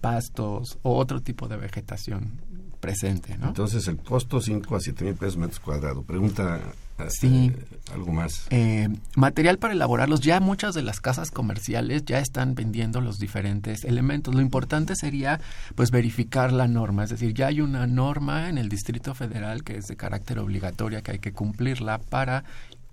[0.00, 2.40] pastos o otro tipo de vegetación
[2.86, 3.48] presente, ¿no?
[3.48, 6.04] Entonces el costo 5 a 7 mil pesos metros cuadrados.
[6.04, 6.60] Pregunta
[6.98, 7.52] eh, Sí.
[7.92, 8.46] algo más.
[8.50, 13.84] Eh, material para elaborarlos, ya muchas de las casas comerciales ya están vendiendo los diferentes
[13.84, 14.34] elementos.
[14.34, 15.40] Lo importante sería
[15.74, 19.76] pues verificar la norma, es decir, ya hay una norma en el Distrito Federal que
[19.78, 22.44] es de carácter obligatoria que hay que cumplirla para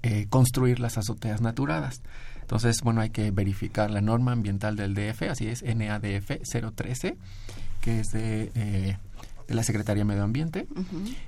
[0.01, 2.01] eh, construir las azoteas naturadas.
[2.41, 6.31] Entonces, bueno, hay que verificar la norma ambiental del DF, así es, NADF
[6.75, 7.15] 013,
[7.79, 8.97] que es de, eh,
[9.47, 10.67] de la Secretaría de Medio Ambiente.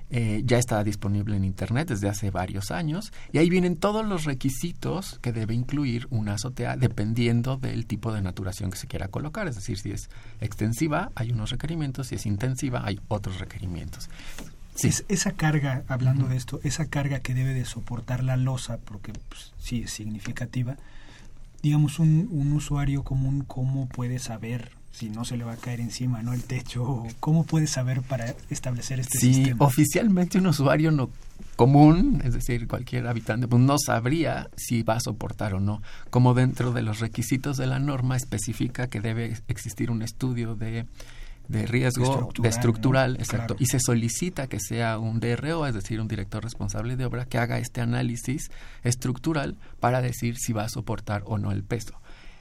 [0.10, 4.24] Eh, ya está disponible en Internet desde hace varios años y ahí vienen todos los
[4.26, 9.48] requisitos que debe incluir una azotea dependiendo del tipo de naturación que se quiera colocar.
[9.48, 10.10] Es decir, si es
[10.42, 14.10] extensiva hay unos requerimientos, si es intensiva hay otros requerimientos.
[14.76, 14.90] Sí.
[14.90, 19.14] Es- esa carga, hablando de esto, esa carga que debe de soportar la losa, porque
[19.30, 20.76] pues, sí es significativa,
[21.64, 25.80] digamos, un, un usuario común, ¿cómo puede saber si no se le va a caer
[25.82, 27.04] encima, no el techo?
[27.20, 29.66] ¿Cómo puede saber para establecer este Sí, sistema?
[29.66, 31.10] oficialmente un usuario no
[31.56, 35.82] común, es decir, cualquier habitante, pues no sabría si va a soportar o no.
[36.10, 40.86] Como dentro de los requisitos de la norma especifica que debe existir un estudio de,
[41.48, 43.20] de riesgo Estructural, de estructural, ¿no?
[43.20, 43.64] exacto, Claro.
[43.64, 47.38] y se solicita que sea un DRO, es decir, un director responsable de obra, que
[47.38, 48.50] haga este análisis
[48.84, 51.96] estructural para decir si va a soportar o no el peso.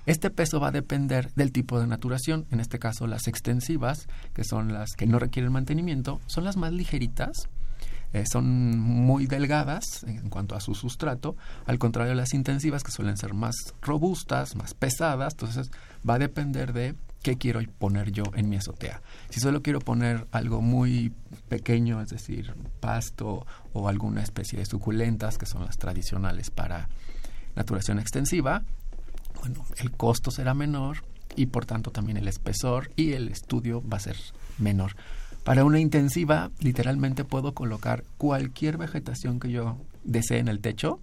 [0.06, 4.44] Este peso va a depender del tipo de naturación, en este caso las extensivas, que
[4.44, 7.48] son las que no requieren mantenimiento, son las más ligeritas,
[8.12, 11.36] eh, son muy delgadas en cuanto a su sustrato,
[11.66, 15.70] al contrario de las intensivas que suelen ser más robustas, más pesadas, entonces
[16.08, 19.00] va a depender de qué quiero poner yo en mi azotea.
[19.30, 21.12] Si solo quiero poner algo muy
[21.48, 26.88] pequeño, es decir, pasto o alguna especie de suculentas, que son las tradicionales para
[27.56, 28.62] naturación extensiva,
[29.44, 30.98] bueno, el costo será menor
[31.36, 34.16] y por tanto también el espesor y el estudio va a ser
[34.58, 34.96] menor.
[35.42, 41.00] Para una intensiva, literalmente puedo colocar cualquier vegetación que yo desee en el techo,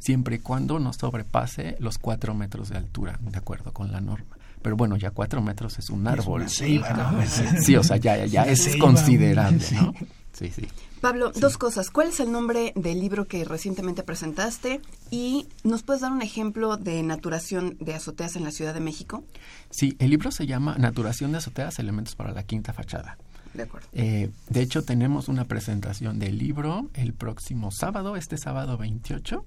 [0.00, 4.36] siempre y cuando no sobrepase los cuatro metros de altura, de acuerdo con la norma.
[4.62, 6.40] Pero bueno, ya cuatro metros es un Es árbol.
[6.40, 7.22] una ceiba, ¿no?
[7.62, 9.64] Sí, o sea, ya, ya, es considerable.
[9.74, 9.94] ¿no?
[10.32, 10.66] Sí, sí.
[11.04, 11.90] Pablo, dos cosas.
[11.90, 14.80] ¿Cuál es el nombre del libro que recientemente presentaste?
[15.10, 19.22] Y nos puedes dar un ejemplo de naturación de azoteas en la Ciudad de México.
[19.68, 23.18] Sí, el libro se llama Naturación de azoteas, elementos para la quinta fachada.
[23.52, 23.86] De acuerdo.
[23.92, 29.44] Eh, de hecho, tenemos una presentación del libro el próximo sábado, este sábado 28.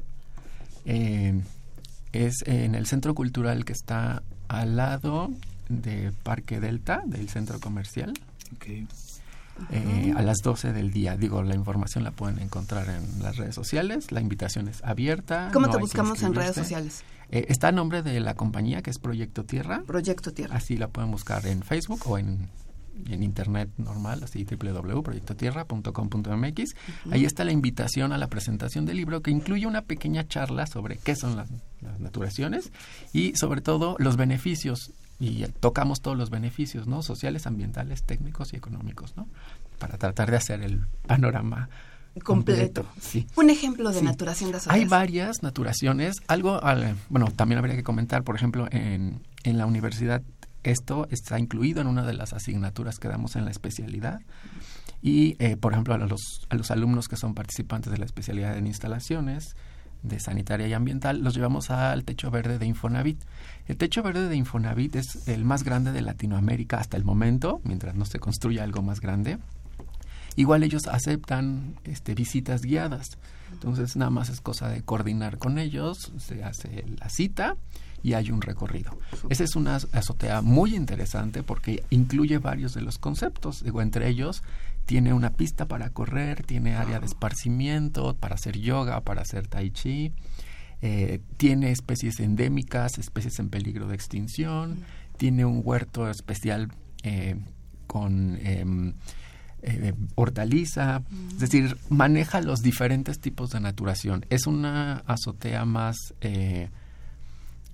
[0.86, 1.42] Eh,
[2.14, 5.32] es en el centro cultural que está al lado
[5.70, 8.14] de Parque Delta, del centro comercial,
[8.56, 8.88] Ok.
[9.72, 11.18] Eh, a las 12 del día.
[11.18, 14.12] Digo, la información la pueden encontrar en las redes sociales.
[14.12, 15.50] La invitación es abierta.
[15.54, 17.04] ¿Cómo no te buscamos en redes sociales?
[17.30, 19.84] Eh, está a nombre de la compañía que es Proyecto Tierra.
[19.86, 20.56] Proyecto Tierra.
[20.56, 22.48] Así la pueden buscar en Facebook o en,
[23.10, 26.76] en internet normal, así www.proyectotierra.com.mx.
[27.12, 30.98] Ahí está la invitación a la presentación del libro que incluye una pequeña charla sobre
[30.98, 31.50] qué son las,
[31.82, 32.72] las naturaciones
[33.14, 34.92] y sobre todo los beneficios.
[35.20, 37.02] Y tocamos todos los beneficios, ¿no?
[37.02, 39.28] Sociales, ambientales, técnicos y económicos, ¿no?
[39.80, 41.70] Para tratar de hacer el panorama
[42.24, 42.84] Completo.
[42.84, 42.86] completo.
[43.02, 43.28] Sí.
[43.36, 44.06] Un ejemplo de Sí.
[44.06, 44.60] naturación de.
[44.68, 46.18] Hay varias naturaciones.
[46.28, 50.22] Algo, al- bueno, también habría que comentar, por ejemplo, en, en la universidad
[50.64, 54.20] esto está incluido en una de las asignaturas que damos en la especialidad.
[55.02, 58.58] Y, eh, por ejemplo, a los, a los alumnos que son participantes de la especialidad
[58.58, 59.56] en instalaciones,
[60.04, 63.20] de sanitaria y ambiental, los llevamos al Techo Verde de Infonavit.
[63.68, 67.96] El Techo Verde de Infonavit es el más grande de Latinoamérica hasta el momento, mientras
[67.96, 69.38] no se construya algo más grande.
[70.36, 73.18] Igual ellos aceptan este, visitas guiadas.
[73.52, 77.56] Entonces nada más es cosa de coordinar con ellos, se hace la cita
[78.04, 78.98] y hay un recorrido.
[79.30, 83.64] Esa es una azotea muy interesante porque incluye varios de los conceptos.
[83.64, 84.44] Digo, entre ellos
[84.88, 89.70] tiene una pista para correr, tiene área de esparcimiento, para hacer yoga, para hacer tai
[89.70, 90.14] chi.
[90.82, 94.86] eh, tiene especies endémicas, especies en peligro de extinción,
[95.18, 96.72] tiene un huerto especial
[97.04, 97.36] eh,
[97.86, 98.94] con em,
[99.62, 101.02] eh, hortaliza,
[101.34, 104.26] es decir, maneja los diferentes tipos de naturación.
[104.30, 105.98] Es una azotea más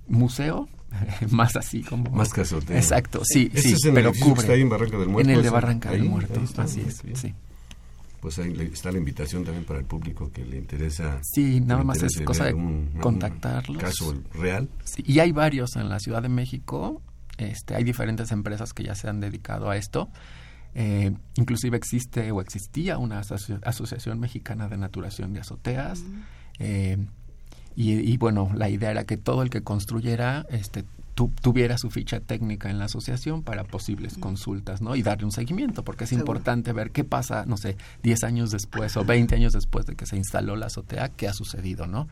[0.08, 0.68] museo,
[1.30, 2.10] más así como...
[2.10, 2.76] Más azotea.
[2.76, 4.40] Exacto, sí, Este sí, es en el pero que cubre.
[4.40, 5.50] está ahí en Barranca del Muerto, En el de.
[5.50, 7.16] Barranca del Muerto, ahí está, así es, bien.
[7.16, 7.34] sí.
[8.20, 11.18] Pues ahí está la invitación también para el público que le interesa.
[11.22, 13.76] Sí, nada más es cosa de un- un contactarlos.
[13.76, 14.68] caso real.
[14.84, 17.02] Sí, y hay varios en la Ciudad de México.
[17.36, 20.08] Este, hay diferentes empresas que ya se han dedicado a esto.
[20.74, 26.02] Eh, inclusive existe o existía una asoci- asociación mexicana de naturación de azoteas.
[26.58, 26.96] Eh,
[27.76, 32.20] y, y, bueno, la idea era que todo el que construyera este, tuviera su ficha
[32.20, 34.96] técnica en la asociación para posibles consultas, ¿no?
[34.96, 38.96] Y darle un seguimiento, porque es importante ver qué pasa, no sé, 10 años después
[38.96, 42.08] o 20 años después de que se instaló la azotea, qué ha sucedido, ¿no?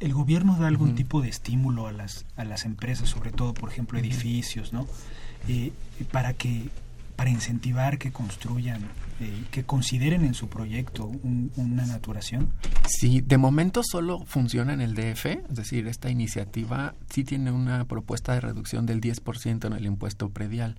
[0.00, 3.70] ¿El gobierno da algún tipo de estímulo a las, a las empresas, sobre todo, por
[3.70, 4.86] ejemplo, edificios, ¿no?
[5.48, 5.72] Eh,
[6.10, 6.70] para que
[7.14, 8.80] para incentivar que construyan,
[9.18, 11.10] eh, que consideren en su proyecto
[11.56, 12.52] una naturación?
[12.86, 17.86] Sí, de momento solo funciona en el DF, es decir, esta iniciativa sí tiene una
[17.86, 20.76] propuesta de reducción del 10% en el impuesto predial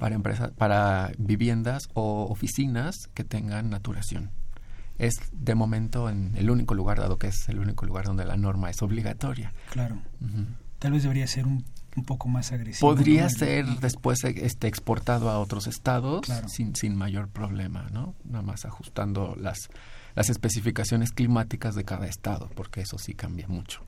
[0.00, 4.30] para empresas, para viviendas o oficinas que tengan naturación.
[4.98, 8.36] Es de momento en el único lugar, dado que es el único lugar donde la
[8.36, 9.52] norma es obligatoria.
[9.70, 9.98] Claro.
[10.78, 11.64] Tal vez debería ser un
[11.96, 12.88] un poco más agresivo.
[12.88, 18.14] Podría ser después este, exportado a otros estados sin, sin mayor problema, ¿no?
[18.24, 19.70] Nada más ajustando las,
[20.14, 23.82] las especificaciones climáticas de cada estado, porque eso sí cambia mucho.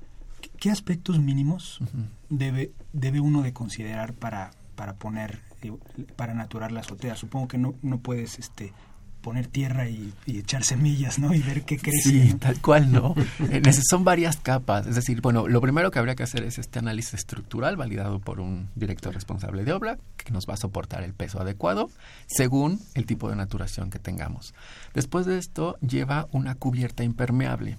[0.58, 1.80] ¿Qué aspectos mínimos
[2.28, 5.72] debe, debe uno de considerar para, para poner, eh,
[6.16, 7.14] para naturar la azotea?
[7.16, 8.72] Supongo que no, no puedes este,
[9.20, 11.34] poner tierra y, echar semillas, ¿no?
[11.34, 12.10] Y ver qué crece.
[12.10, 13.14] Sí, tal cual, ¿no?
[13.90, 14.86] son varias capas.
[14.86, 18.40] Es decir, bueno, lo primero que habría que hacer es este análisis estructural validado por
[18.40, 21.90] un director responsable de obra que nos va a soportar el peso adecuado
[22.26, 24.54] según el tipo de naturación que tengamos.
[24.94, 27.78] Después de esto lleva una cubierta impermeable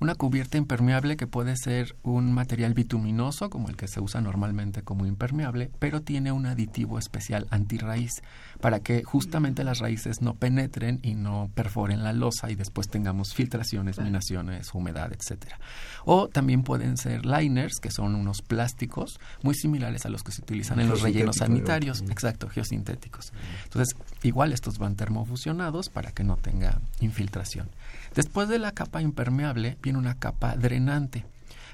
[0.00, 4.82] una cubierta impermeable que puede ser un material bituminoso, como el que se usa normalmente
[4.82, 8.22] como impermeable, pero tiene un aditivo especial antirraíz
[8.60, 13.34] para que justamente las raíces no penetren y no perforen la losa y después tengamos
[13.34, 15.58] filtraciones, minaciones, humedad, etcétera.
[16.04, 20.42] O también pueden ser liners, que son unos plásticos muy similares a los que se
[20.42, 23.32] utilizan en los rellenos sanitarios, exacto, geosintéticos.
[23.64, 27.68] Entonces, igual estos van termofusionados para que no tenga infiltración.
[28.14, 31.24] Después de la capa impermeable viene una capa drenante.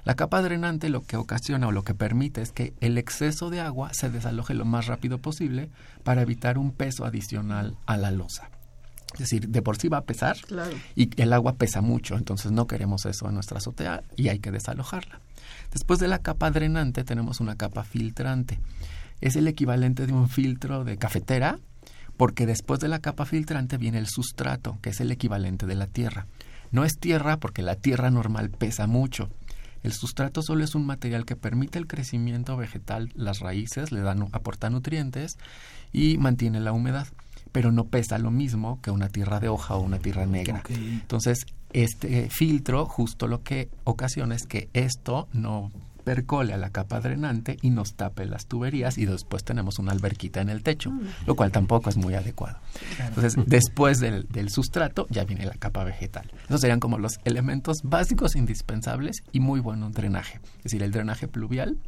[0.04, 3.60] La capa drenante lo que ocasiona o lo que permite es que el exceso de
[3.60, 5.70] agua se desaloje lo más rápido posible
[6.02, 8.50] para evitar un peso adicional a la losa.
[9.14, 10.36] Es decir, de por sí va a pesar
[10.96, 14.50] y el agua pesa mucho, entonces no queremos eso en nuestra azotea y hay que
[14.50, 15.20] desalojarla.
[15.72, 18.58] Después de la capa drenante tenemos una capa filtrante.
[19.20, 21.60] Es el equivalente de un filtro de cafetera,
[22.16, 25.86] porque después de la capa filtrante viene el sustrato, que es el equivalente de la
[25.86, 26.26] tierra.
[26.70, 29.30] No es tierra porque la tierra normal pesa mucho.
[29.82, 34.28] El sustrato solo es un material que permite el crecimiento vegetal, las raíces le dan
[34.32, 35.36] aporta nutrientes
[35.92, 37.06] y mantiene la humedad,
[37.52, 40.62] pero no pesa lo mismo que una tierra de hoja o una tierra negra.
[40.70, 41.44] Entonces,
[41.74, 45.70] este filtro justo lo que ocasiona es que esto no
[46.04, 50.40] percole a la capa drenante y nos tape las tuberías y después tenemos una alberquita
[50.40, 51.26] en el techo, mm.
[51.26, 52.58] lo cual tampoco es muy adecuado.
[52.98, 56.30] Entonces, después del, del, sustrato ya viene la capa vegetal.
[56.46, 60.40] Esos serían como los elementos básicos indispensables y muy bueno drenaje.
[60.58, 61.78] Es decir, el drenaje pluvial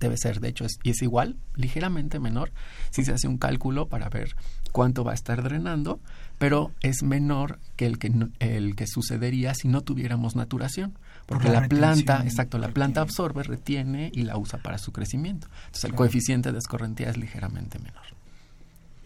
[0.00, 2.52] debe ser, de hecho, es, y es igual, ligeramente menor,
[2.90, 4.36] si se hace un cálculo para ver
[4.72, 6.00] cuánto va a estar drenando,
[6.38, 10.98] pero es menor que el que, el que sucedería si no tuviéramos naturación.
[11.26, 15.48] Porque la, planta, exacto, la planta absorbe, retiene y la usa para su crecimiento.
[15.66, 18.04] Entonces el coeficiente de escorrentía es ligeramente menor.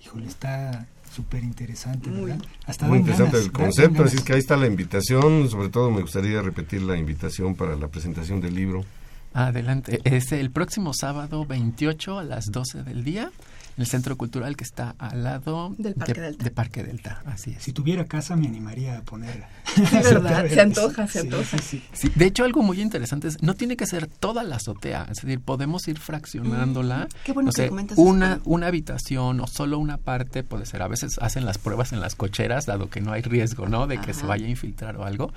[0.03, 2.39] Híjole, está súper interesante, ¿verdad?
[2.83, 6.41] Muy interesante el concepto, así es que ahí está la invitación, sobre todo me gustaría
[6.43, 8.85] repetir la invitación para la presentación del libro.
[9.33, 13.31] Adelante, es el próximo sábado 28 a las 12 del día
[13.77, 16.45] el centro cultural que está al lado del Parque de, Delta.
[16.45, 17.63] De Parque Delta, así es.
[17.63, 19.49] Si tuviera casa me animaría a ponerla.
[19.93, 21.59] verdad, se antoja, se antoja.
[21.59, 21.83] Sí,
[22.15, 25.41] de hecho, algo muy interesante es, no tiene que ser toda la azotea, es decir,
[25.41, 27.05] podemos ir fraccionándola.
[27.05, 30.83] Mm, qué bueno no sé, una, una habitación o solo una parte puede ser.
[30.83, 33.87] A veces hacen las pruebas en las cocheras, dado que no hay riesgo, ¿no?
[33.87, 35.33] De que se vaya a infiltrar o algo.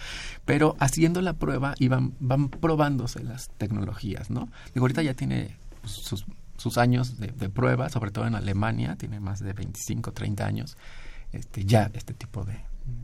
[0.46, 4.50] Pero haciendo la prueba y van, van probándose las tecnologías, ¿no?
[4.74, 5.56] Digo, ahorita ya tiene
[5.86, 6.26] sus
[6.64, 10.78] sus años de, prueba, sobre todo en Alemania, tiene más de 25, 30 años
[11.34, 12.57] este, ya este tipo de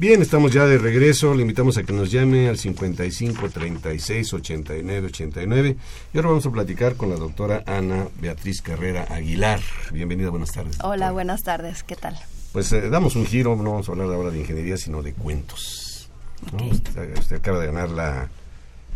[0.00, 1.34] Bien, estamos ya de regreso.
[1.34, 5.76] Le invitamos a que nos llame al 55 36 89 89.
[6.14, 9.60] Y ahora vamos a platicar con la doctora Ana Beatriz Carrera Aguilar.
[9.92, 10.78] Bienvenida, buenas tardes.
[10.82, 11.82] Hola, buenas tardes.
[11.82, 12.18] ¿Qué tal?
[12.54, 16.08] Pues eh, damos un giro, no vamos a hablar ahora de ingeniería, sino de cuentos.
[16.50, 16.64] ¿no?
[16.64, 18.30] Usted, usted acaba de ganar la,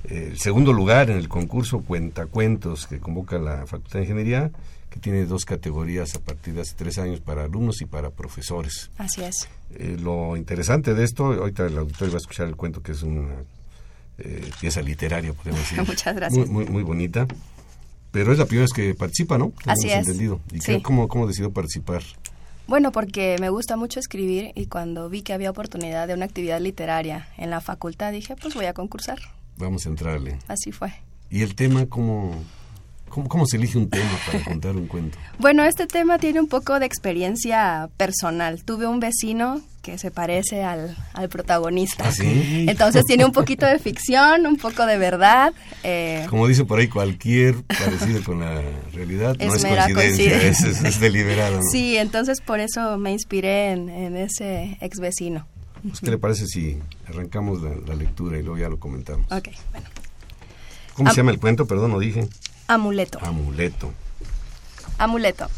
[0.04, 4.52] eh, el segundo lugar en el concurso Cuentacuentos que convoca la Facultad de Ingeniería,
[4.94, 8.90] que tiene dos categorías a partir de hace tres años para alumnos y para profesores.
[8.96, 9.48] Así es.
[9.74, 13.02] Eh, lo interesante de esto, ahorita el auditorio va a escuchar el cuento que es
[13.02, 13.34] una
[14.18, 15.82] eh, pieza literaria, podemos decir.
[15.84, 16.48] Muchas gracias.
[16.48, 17.26] Muy, muy, muy bonita.
[18.12, 19.52] Pero es la primera vez que participa, ¿no?
[19.66, 20.06] Así es.
[20.06, 20.38] entendido.
[20.52, 20.76] ¿Y Sí.
[20.76, 22.02] qué- cómo, cómo decidió participar?
[22.68, 26.60] Bueno, porque me gusta mucho escribir y cuando vi que había oportunidad de una actividad
[26.60, 29.18] literaria en la facultad dije, pues voy a concursar.
[29.58, 30.38] Vamos a entrarle.
[30.46, 30.92] Así fue.
[31.30, 32.32] ¿Y el tema cómo,
[33.08, 35.18] cómo, cómo se elige un tema para contar un cuento?
[35.38, 38.62] Bueno, este tema tiene un poco de experiencia personal.
[38.64, 42.04] Tuve un vecino que se parece al, al protagonista.
[42.08, 42.64] ¿Ah, sí?
[42.68, 45.52] Entonces tiene un poquito de ficción, un poco de verdad.
[45.82, 48.62] eh, Como dice por ahí, cualquier parecido con la
[48.94, 50.88] realidad no Es mera coincidencia, es, coincidencia.
[50.88, 51.56] es- es deliberado.
[51.56, 51.62] ¿no?
[51.70, 55.46] Sí, entonces por eso me inspiré en, en ese ex vecino.
[55.86, 59.26] Pues, ¿Qué le parece si arrancamos la, la lectura y luego ya lo comentamos?
[59.30, 59.86] Ok, bueno.
[60.94, 61.66] ¿Cómo se llama el cuento?
[61.66, 62.26] Perdón, no dije.
[62.66, 63.18] Amuleto.
[63.22, 63.92] Amuleto.
[64.98, 65.48] Amuleto.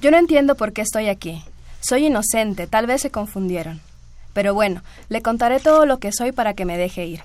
[0.00, 1.44] Yo no entiendo por qué estoy aquí.
[1.80, 3.80] Soy inocente, tal vez se confundieron.
[4.32, 7.20] Pero bueno, le contaré todo lo que soy para que me deje ir.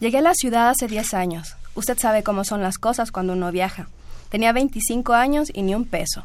[0.00, 1.56] Llegué a la ciudad hace 10 años.
[1.76, 3.86] Usted sabe cómo son las cosas cuando uno viaja.
[4.28, 6.24] Tenía 25 años y ni un peso.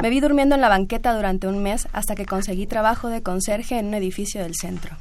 [0.00, 3.78] Me vi durmiendo en la banqueta durante un mes hasta que conseguí trabajo de conserje
[3.78, 4.96] en un edificio del centro.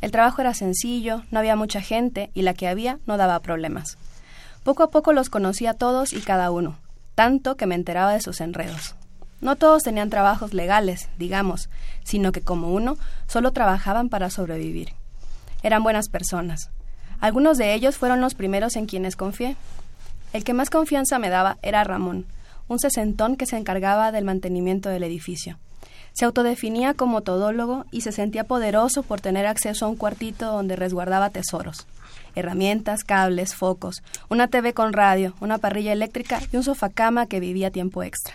[0.00, 3.98] El trabajo era sencillo, no había mucha gente y la que había no daba problemas.
[4.64, 6.76] Poco a poco los conocí a todos y cada uno,
[7.14, 8.94] tanto que me enteraba de sus enredos.
[9.40, 11.70] No todos tenían trabajos legales, digamos,
[12.04, 14.92] sino que como uno, solo trabajaban para sobrevivir.
[15.62, 16.70] Eran buenas personas.
[17.20, 19.56] Algunos de ellos fueron los primeros en quienes confié.
[20.34, 22.26] El que más confianza me daba era Ramón,
[22.68, 25.58] un sesentón que se encargaba del mantenimiento del edificio.
[26.12, 30.76] Se autodefinía como todólogo y se sentía poderoso por tener acceso a un cuartito donde
[30.76, 31.86] resguardaba tesoros.
[32.34, 37.70] Herramientas, cables, focos, una TV con radio, una parrilla eléctrica y un sofacama que vivía
[37.70, 38.34] tiempo extra.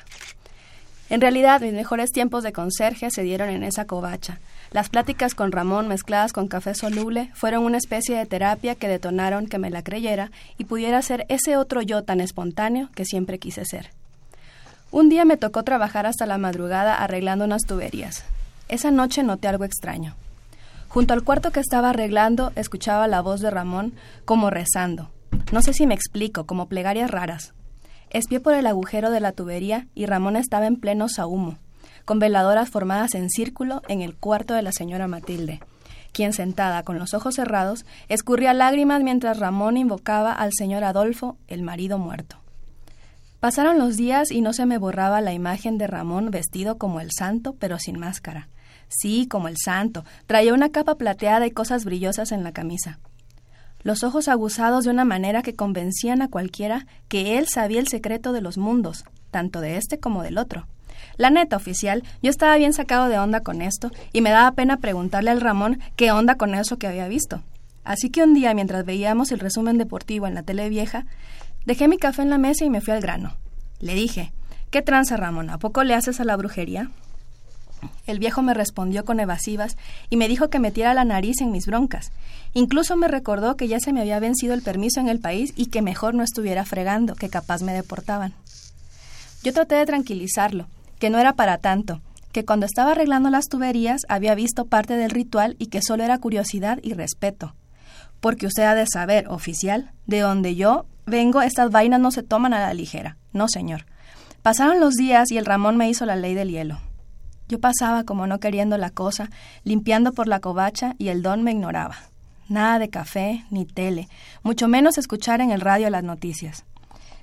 [1.10, 4.39] En realidad, mis mejores tiempos de conserje se dieron en esa covacha.
[4.72, 9.48] Las pláticas con Ramón mezcladas con café soluble fueron una especie de terapia que detonaron
[9.48, 13.66] que me la creyera y pudiera ser ese otro yo tan espontáneo que siempre quise
[13.66, 13.91] ser.
[14.91, 18.24] Un día me tocó trabajar hasta la madrugada arreglando unas tuberías.
[18.68, 20.16] Esa noche noté algo extraño.
[20.88, 23.93] Junto al cuarto que estaba arreglando, escuchaba la voz de Ramón
[24.25, 25.09] como rezando.
[25.51, 27.53] No sé si me explico, como plegarias raras.
[28.09, 31.57] Espié por el agujero de la tubería y Ramón estaba en pleno sahumo,
[32.05, 35.59] con veladoras formadas en círculo en el cuarto de la señora Matilde,
[36.13, 41.61] quien sentada con los ojos cerrados escurría lágrimas mientras Ramón invocaba al señor Adolfo, el
[41.61, 42.38] marido muerto.
[43.41, 47.11] Pasaron los días y no se me borraba la imagen de Ramón vestido como el
[47.11, 48.47] santo, pero sin máscara.
[48.88, 50.05] Sí, como el santo.
[50.27, 52.99] Traía una capa plateada y cosas brillosas en la camisa.
[53.83, 58.33] Los ojos aguzados de una manera que convencían a cualquiera que él sabía el secreto
[58.33, 60.65] de los mundos, tanto de este como del otro.
[61.17, 64.77] La neta oficial, yo estaba bien sacado de onda con esto y me daba pena
[64.77, 67.43] preguntarle al Ramón qué onda con eso que había visto.
[67.83, 71.05] Así que un día, mientras veíamos el resumen deportivo en la tele vieja,
[71.65, 73.38] dejé mi café en la mesa y me fui al grano.
[73.79, 74.33] Le dije,
[74.71, 75.49] ¿qué tranza, Ramón?
[75.51, 76.89] ¿A poco le haces a la brujería?
[78.07, 79.78] El viejo me respondió con evasivas
[80.09, 82.11] y me dijo que metiera la nariz en mis broncas.
[82.53, 85.67] Incluso me recordó que ya se me había vencido el permiso en el país y
[85.67, 88.34] que mejor no estuviera fregando, que capaz me deportaban.
[89.43, 90.67] Yo traté de tranquilizarlo,
[90.99, 92.01] que no era para tanto,
[92.32, 96.17] que cuando estaba arreglando las tuberías había visto parte del ritual y que solo era
[96.17, 97.55] curiosidad y respeto.
[98.19, 102.53] Porque usted ha de saber, oficial, de donde yo vengo estas vainas no se toman
[102.53, 103.17] a la ligera.
[103.34, 103.86] No, señor.
[104.41, 106.80] Pasaron los días y el Ramón me hizo la ley del hielo.
[107.48, 109.30] Yo pasaba como no queriendo la cosa,
[109.64, 111.98] limpiando por la covacha y el don me ignoraba.
[112.48, 114.08] Nada de café ni tele,
[114.43, 116.66] mucho menos escuchar en el radio las noticias.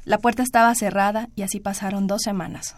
[0.05, 2.77] La puerta estaba cerrada y así pasaron dos semanas.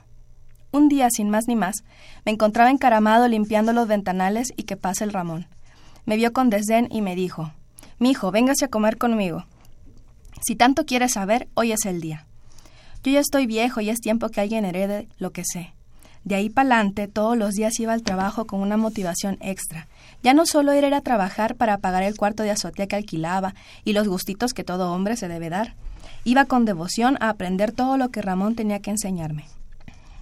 [0.72, 1.84] Un día, sin más ni más,
[2.24, 5.46] me encontraba encaramado limpiando los ventanales y que pasa el Ramón.
[6.04, 7.52] Me vio con desdén y me dijo,
[7.98, 9.46] Mijo, véngase a comer conmigo.
[10.44, 12.26] Si tanto quieres saber, hoy es el día.
[13.02, 15.72] Yo ya estoy viejo y es tiempo que alguien herede lo que sé.
[16.24, 19.88] De ahí pa'lante, todos los días iba al trabajo con una motivación extra.
[20.22, 23.54] Ya no solo era ir a trabajar para pagar el cuarto de azotea que alquilaba
[23.84, 25.74] y los gustitos que todo hombre se debe dar.
[26.24, 29.44] Iba con devoción a aprender todo lo que Ramón tenía que enseñarme.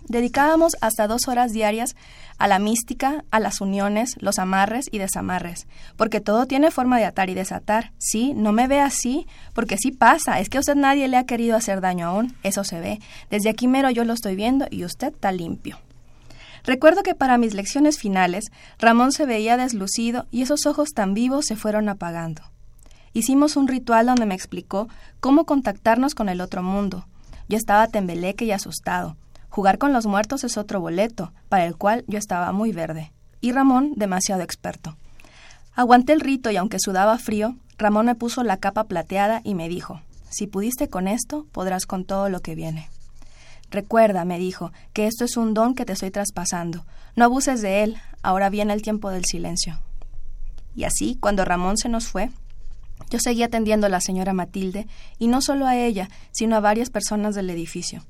[0.09, 1.95] Dedicábamos hasta dos horas diarias
[2.37, 7.05] a la mística, a las uniones, los amarres y desamarres, porque todo tiene forma de
[7.05, 7.93] atar y desatar.
[7.99, 11.27] Sí, no me ve así, porque sí pasa, es que a usted nadie le ha
[11.27, 12.99] querido hacer daño aún, eso se ve.
[13.31, 15.79] Desde aquí mero yo lo estoy viendo y usted está limpio.
[16.65, 21.47] Recuerdo que para mis lecciones finales, Ramón se veía deslucido y esos ojos tan vivos
[21.47, 22.43] se fueron apagando.
[23.15, 24.89] Hicimos un ritual donde me explicó
[25.21, 27.07] cómo contactarnos con el otro mundo.
[27.49, 29.17] Yo estaba tembeleque y asustado.
[29.51, 33.13] Jugar con los muertos es otro boleto, para el cual yo estaba muy verde.
[33.41, 34.97] Y Ramón demasiado experto.
[35.75, 39.69] Aguanté el rito y aunque sudaba frío, Ramón me puso la capa plateada y me
[39.69, 40.01] dijo,
[40.31, 42.89] si pudiste con esto, podrás con todo lo que viene.
[43.73, 46.85] Recuerda, me dijo, que esto es un don que te estoy traspasando.
[47.17, 49.81] No abuses de él, ahora viene el tiempo del silencio.
[50.77, 52.31] Y así, cuando Ramón se nos fue,
[53.09, 54.87] yo seguí atendiendo a la señora Matilde,
[55.19, 58.05] y no solo a ella, sino a varias personas del edificio.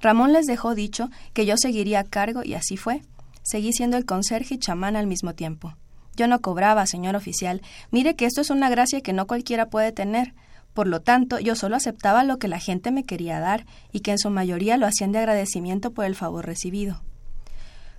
[0.00, 3.02] Ramón les dejó dicho que yo seguiría a cargo y así fue.
[3.42, 5.74] Seguí siendo el conserje y chamán al mismo tiempo.
[6.16, 7.60] Yo no cobraba, señor oficial.
[7.90, 10.34] Mire que esto es una gracia que no cualquiera puede tener.
[10.74, 14.12] Por lo tanto, yo solo aceptaba lo que la gente me quería dar y que
[14.12, 17.02] en su mayoría lo hacían de agradecimiento por el favor recibido.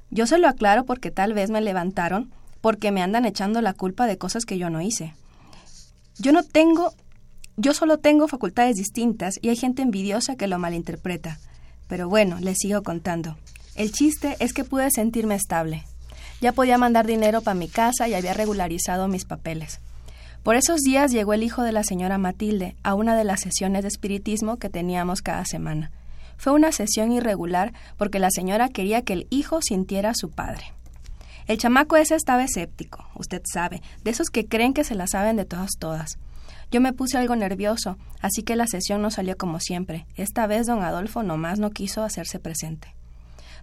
[0.10, 4.08] Yo se lo aclaro porque tal vez me levantaron porque me andan echando la culpa
[4.08, 5.14] de cosas que yo no hice.
[6.18, 6.94] Yo no tengo,
[7.58, 11.40] yo solo tengo facultades distintas y hay gente envidiosa que lo malinterpreta.
[11.88, 13.38] Pero bueno, les sigo contando.
[13.76, 15.84] El chiste es que pude sentirme estable.
[16.42, 19.80] Ya podía mandar dinero para mi casa y había regularizado mis papeles.
[20.44, 23.84] Por esos días llegó el hijo de la señora Matilde a una de las sesiones
[23.84, 25.90] de espiritismo que teníamos cada semana.
[26.36, 30.74] Fue una sesión irregular porque la señora quería que el hijo sintiera a su padre.
[31.48, 35.38] El chamaco ese estaba escéptico, usted sabe, de esos que creen que se la saben
[35.38, 36.18] de todas todas.
[36.72, 40.06] Yo me puse algo nervioso, así que la sesión no salió como siempre.
[40.16, 42.94] Esta vez don Adolfo nomás no quiso hacerse presente.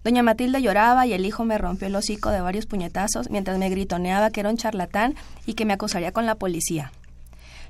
[0.02, 3.68] Doña Matilde lloraba y el hijo me rompió el hocico de varios puñetazos mientras me
[3.68, 6.90] gritoneaba que era un charlatán y que me acusaría con la policía.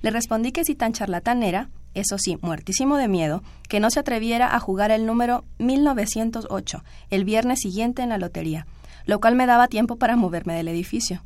[0.03, 3.99] Le respondí que si tan charlatán era, eso sí, muertísimo de miedo, que no se
[3.99, 8.67] atreviera a jugar el número 1908 el viernes siguiente en la lotería,
[9.07, 11.23] lo cual me daba tiempo para moverme del edificio.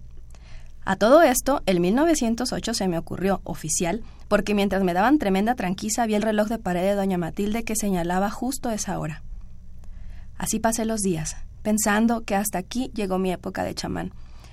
[0.86, 6.06] A todo esto, el 1908 se me ocurrió, oficial, porque mientras me daban tremenda tranquisa
[6.06, 9.22] vi el reloj de pared de doña Matilde que señalaba justo esa hora.
[10.36, 14.12] Así pasé los días, pensando que hasta aquí llegó mi época de chamán.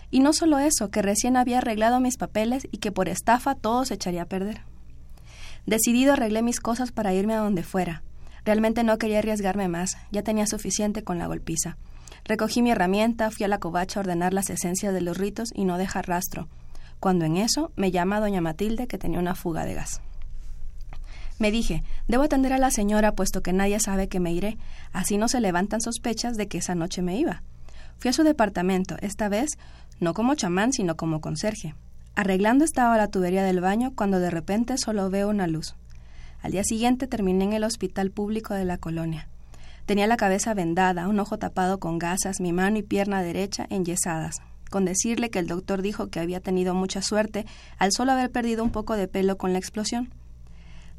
[0.09, 3.85] Y no solo eso, que recién había arreglado mis papeles y que por estafa todo
[3.85, 4.61] se echaría a perder.
[5.65, 8.03] Decidido arreglé mis cosas para irme a donde fuera.
[8.43, 11.77] Realmente no quería arriesgarme más, ya tenía suficiente con la golpiza.
[12.25, 15.65] Recogí mi herramienta, fui a la covacha a ordenar las esencias de los ritos y
[15.65, 16.47] no dejar rastro,
[16.99, 20.01] cuando en eso me llama doña Matilde que tenía una fuga de gas.
[21.41, 24.59] Me dije, debo atender a la señora puesto que nadie sabe que me iré,
[24.93, 27.41] así no se levantan sospechas de que esa noche me iba.
[27.97, 29.57] Fui a su departamento, esta vez
[29.99, 31.73] no como chamán, sino como conserje.
[32.13, 35.73] Arreglando estaba la tubería del baño cuando de repente solo veo una luz.
[36.43, 39.27] Al día siguiente terminé en el hospital público de la colonia.
[39.87, 44.43] Tenía la cabeza vendada, un ojo tapado con gasas, mi mano y pierna derecha enyesadas,
[44.69, 47.47] con decirle que el doctor dijo que había tenido mucha suerte
[47.79, 50.20] al solo haber perdido un poco de pelo con la explosión.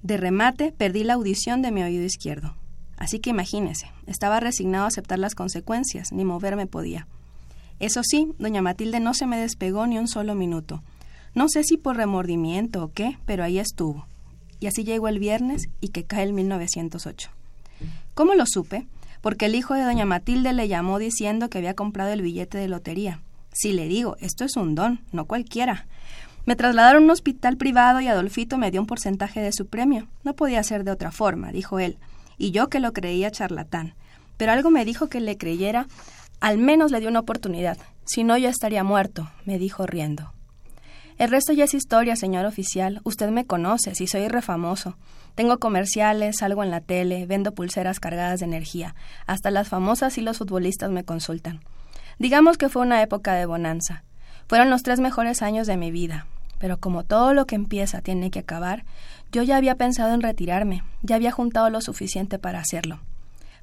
[0.03, 2.57] De remate, perdí la audición de mi oído izquierdo.
[2.97, 7.07] Así que imagínese, estaba resignado a aceptar las consecuencias, ni moverme podía.
[7.79, 10.83] Eso sí, doña Matilde no se me despegó ni un solo minuto.
[11.35, 14.07] No sé si por remordimiento o qué, pero ahí estuvo.
[14.61, 17.31] Y así llegó el viernes y que cae el 1908.
[18.15, 18.87] ¿Cómo lo supe?
[19.21, 22.69] Porque el hijo de doña Matilde le llamó diciendo que había comprado el billete de
[22.69, 23.21] lotería.
[23.53, 25.87] Si le digo, esto es un don, no cualquiera.
[26.45, 30.09] Me trasladaron a un hospital privado y Adolfito me dio un porcentaje de su premio.
[30.25, 31.99] No podía ser de otra forma, dijo él,
[32.37, 33.95] y yo que lo creía charlatán.
[34.37, 35.87] Pero algo me dijo que le creyera,
[36.41, 37.79] al menos le dio una oportunidad.
[38.05, 40.33] Si no, ya estaría muerto, me dijo riendo.
[41.17, 43.01] El resto ya es historia, señor oficial.
[43.05, 44.97] Usted me conoce, si soy refamoso.
[45.37, 48.97] Tengo comerciales, salgo en la tele, vendo pulseras cargadas de energía.
[49.27, 51.61] Hasta las famosas y los futbolistas me consultan.
[52.19, 54.03] Digamos que fue una época de bonanza.
[54.49, 56.27] Fueron los tres mejores años de mi vida.
[56.63, 58.85] Pero como todo lo que empieza tiene que acabar,
[59.33, 63.01] yo ya había pensado en retirarme, ya había juntado lo suficiente para hacerlo.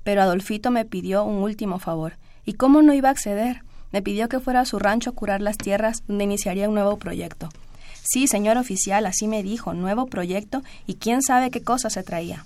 [0.04, 3.62] Pero Adolfito me pidió un último favor, y cómo no iba a acceder,
[3.94, 6.98] me pidió que fuera a su rancho a curar las tierras donde iniciaría un nuevo
[6.98, 7.48] proyecto.
[8.04, 12.44] Sí, señor oficial, así me dijo, nuevo proyecto y quién sabe qué cosa se traía.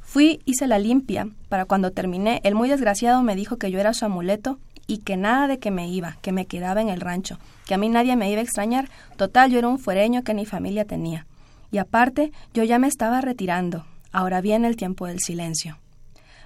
[0.00, 1.28] Fui, hice la limpia.
[1.48, 4.58] Para cuando terminé, el muy desgraciado me dijo que yo era su amuleto
[4.88, 7.78] y que nada de que me iba, que me quedaba en el rancho, que a
[7.78, 8.88] mí nadie me iba a extrañar.
[9.16, 11.26] Total, yo era un fuereño que ni familia tenía.
[11.70, 13.84] Y aparte, yo ya me estaba retirando.
[14.12, 15.78] Ahora viene el tiempo del silencio.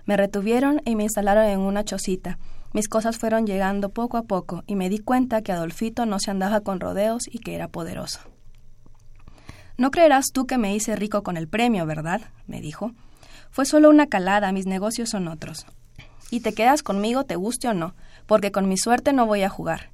[0.06, 2.38] Me retuvieron y me instalaron en una chocita.
[2.72, 6.32] Mis cosas fueron llegando poco a poco y me di cuenta que Adolfito no se
[6.32, 8.18] andaba con rodeos y que era poderoso.
[9.78, 12.22] No creerás tú que me hice rico con el premio, ¿verdad?
[12.48, 12.90] me dijo.
[13.52, 15.64] Fue solo una calada, mis negocios son otros.
[16.30, 17.94] Y te quedas conmigo, te guste o no
[18.26, 19.90] porque con mi suerte no voy a jugar.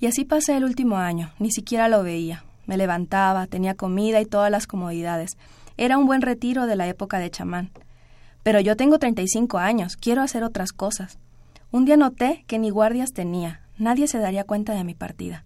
[0.00, 2.44] Y así pasé el último año, ni siquiera lo veía.
[2.66, 5.36] Me levantaba, tenía comida y todas las comodidades.
[5.76, 7.70] Era un buen retiro de la época de chamán.
[8.42, 11.18] Pero yo tengo 35 años, quiero hacer otras cosas.
[11.70, 15.44] Un día noté que ni guardias tenía, nadie se daría cuenta de mi partida.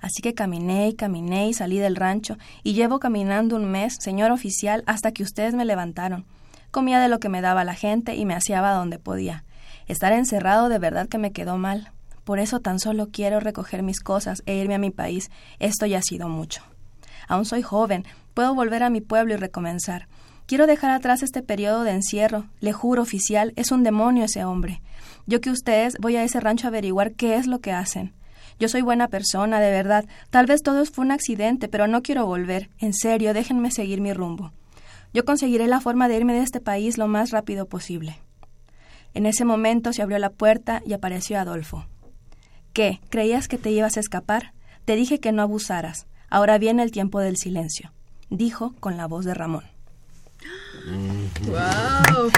[0.00, 4.30] Así que caminé y caminé y salí del rancho, y llevo caminando un mes, señor
[4.30, 6.24] oficial, hasta que ustedes me levantaron.
[6.70, 9.44] Comía de lo que me daba la gente y me hacía donde podía.
[9.88, 11.92] Estar encerrado de verdad que me quedó mal.
[12.24, 15.30] Por eso tan solo quiero recoger mis cosas e irme a mi país.
[15.58, 16.62] Esto ya ha sido mucho.
[17.26, 20.06] Aún soy joven, puedo volver a mi pueblo y recomenzar.
[20.46, 22.46] Quiero dejar atrás este periodo de encierro.
[22.60, 24.82] Le juro, oficial, es un demonio ese hombre.
[25.26, 28.14] Yo que ustedes voy a ese rancho a averiguar qué es lo que hacen.
[28.58, 30.06] Yo soy buena persona, de verdad.
[30.30, 32.70] Tal vez todo fue un accidente, pero no quiero volver.
[32.78, 34.52] En serio, déjenme seguir mi rumbo.
[35.14, 38.18] Yo conseguiré la forma de irme de este país lo más rápido posible.
[39.18, 41.88] En ese momento se abrió la puerta y apareció Adolfo.
[42.72, 43.00] ¿Qué?
[43.10, 44.52] ¿Creías que te ibas a escapar?
[44.84, 46.06] Te dije que no abusaras.
[46.30, 47.92] Ahora viene el tiempo del silencio,
[48.30, 49.64] dijo con la voz de Ramón.
[51.48, 52.30] ¡Wow!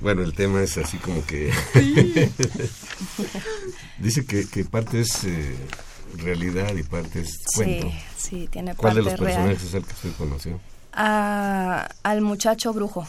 [0.00, 1.52] Bueno, el tema es así como que...
[3.98, 5.54] Dice que, que, parte es eh,
[6.16, 7.90] realidad y parte es cuento.
[7.90, 10.58] Sí, sí, tiene ¿Cuál parte de los personajes es el que usted conoció?
[10.94, 13.06] Ah, al muchacho brujo.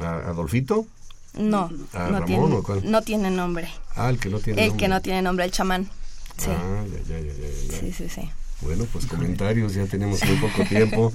[0.00, 0.86] ¿A Adolfito?
[1.34, 2.90] No, ¿A no, Ramón tiene, o cuál?
[2.90, 3.68] no tiene nombre.
[3.96, 4.84] Ah, el que no tiene El nombre.
[4.84, 5.88] que no tiene nombre, el chamán.
[6.38, 7.78] Sí, Ah, ya, ya, ya, ya, ya.
[7.80, 8.30] sí, sí, sí.
[8.60, 11.10] Bueno, pues comentarios, ya tenemos muy poco tiempo.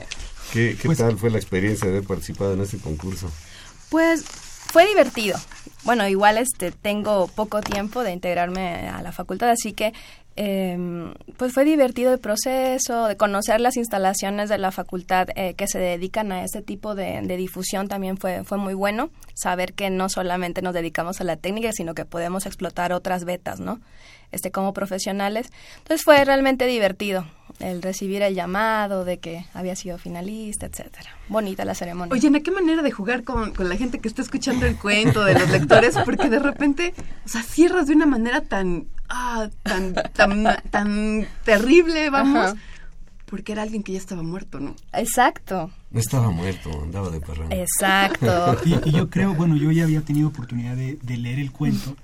[0.52, 3.30] ¿Qué, qué Pues- tal fue la experiencia de haber participado en este concurso?
[3.90, 5.38] Pues fue divertido.
[5.84, 9.94] Bueno, igual este tengo poco tiempo de integrarme a la facultad, así que
[10.38, 15.68] eh, pues fue divertido el proceso, de conocer las instalaciones de la facultad eh, que
[15.68, 19.10] se dedican a este tipo de, de difusión también fue, fue muy bueno.
[19.34, 23.60] Saber que no solamente nos dedicamos a la técnica, sino que podemos explotar otras vetas,
[23.60, 23.82] ¿no?
[24.32, 25.48] Este, como profesionales.
[25.78, 27.26] Entonces fue realmente divertido
[27.60, 31.10] el recibir el llamado de que había sido finalista, etcétera.
[31.28, 32.14] Bonita la ceremonia.
[32.14, 35.24] Oye, ¿a qué manera de jugar con, con la gente que está escuchando el cuento
[35.24, 35.96] de los lectores?
[36.06, 36.94] Porque de repente,
[37.26, 42.56] o sea, cierras de una manera tan, ah, tan, tan, tan terrible, vamos, Ajá.
[43.26, 44.76] porque era alguien que ya estaba muerto, ¿no?
[44.94, 47.56] Exacto, No estaba muerto, andaba de parranda.
[47.56, 48.58] exacto.
[48.66, 51.96] Y, y yo creo, bueno, yo ya había tenido oportunidad de, de leer el cuento,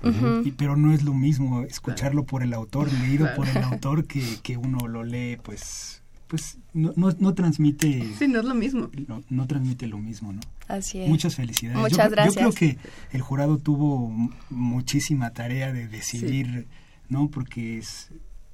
[0.44, 4.22] y- pero no es lo mismo escucharlo por el autor, leído por el autor, que,
[4.42, 8.88] que uno lo lee, pues, pues no, no, no transmite, Sí, no es lo mismo.
[9.06, 10.40] no, no transmite lo mismo, ¿no?
[10.66, 11.08] Así es.
[11.08, 11.78] Muchas felicidades.
[11.78, 12.34] Muchas yo, gracias.
[12.36, 12.78] Yo creo que
[13.12, 14.10] el jurado tuvo
[14.48, 16.66] muchísima tarea de decidir,
[17.10, 17.28] ¿no?
[17.28, 18.10] Porque es,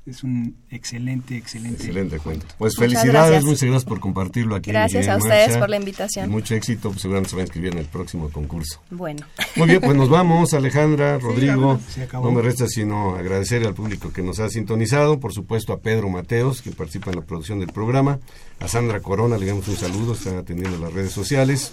[0.06, 1.76] es un excelente, excelente.
[1.82, 2.46] Excelente cuento.
[2.58, 3.44] Pues Muchas felicidades, gracias.
[3.44, 4.70] muchas gracias por compartirlo aquí.
[4.70, 5.60] en Gracias a ustedes Marcha.
[5.60, 6.26] por la invitación.
[6.26, 8.80] Y mucho éxito, pues seguramente se va a inscribir en el próximo concurso.
[8.90, 9.26] Bueno,
[9.56, 11.78] Muy bien, pues nos vamos, Alejandra, Rodrigo.
[11.88, 12.26] Se acabó.
[12.26, 16.08] No me resta sino agradecer al público que nos ha sintonizado, por supuesto a Pedro
[16.08, 18.18] Mateos, que participa en la producción del programa,
[18.58, 21.72] a Sandra Corona, le damos un saludo, está atendiendo las redes sociales,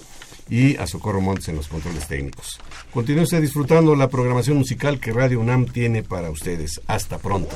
[0.50, 2.60] y a Socorro Montes en los controles técnicos.
[2.94, 6.80] Continúe usted disfrutando la programación musical que Radio UNAM tiene para ustedes.
[6.88, 7.56] Hasta pronto.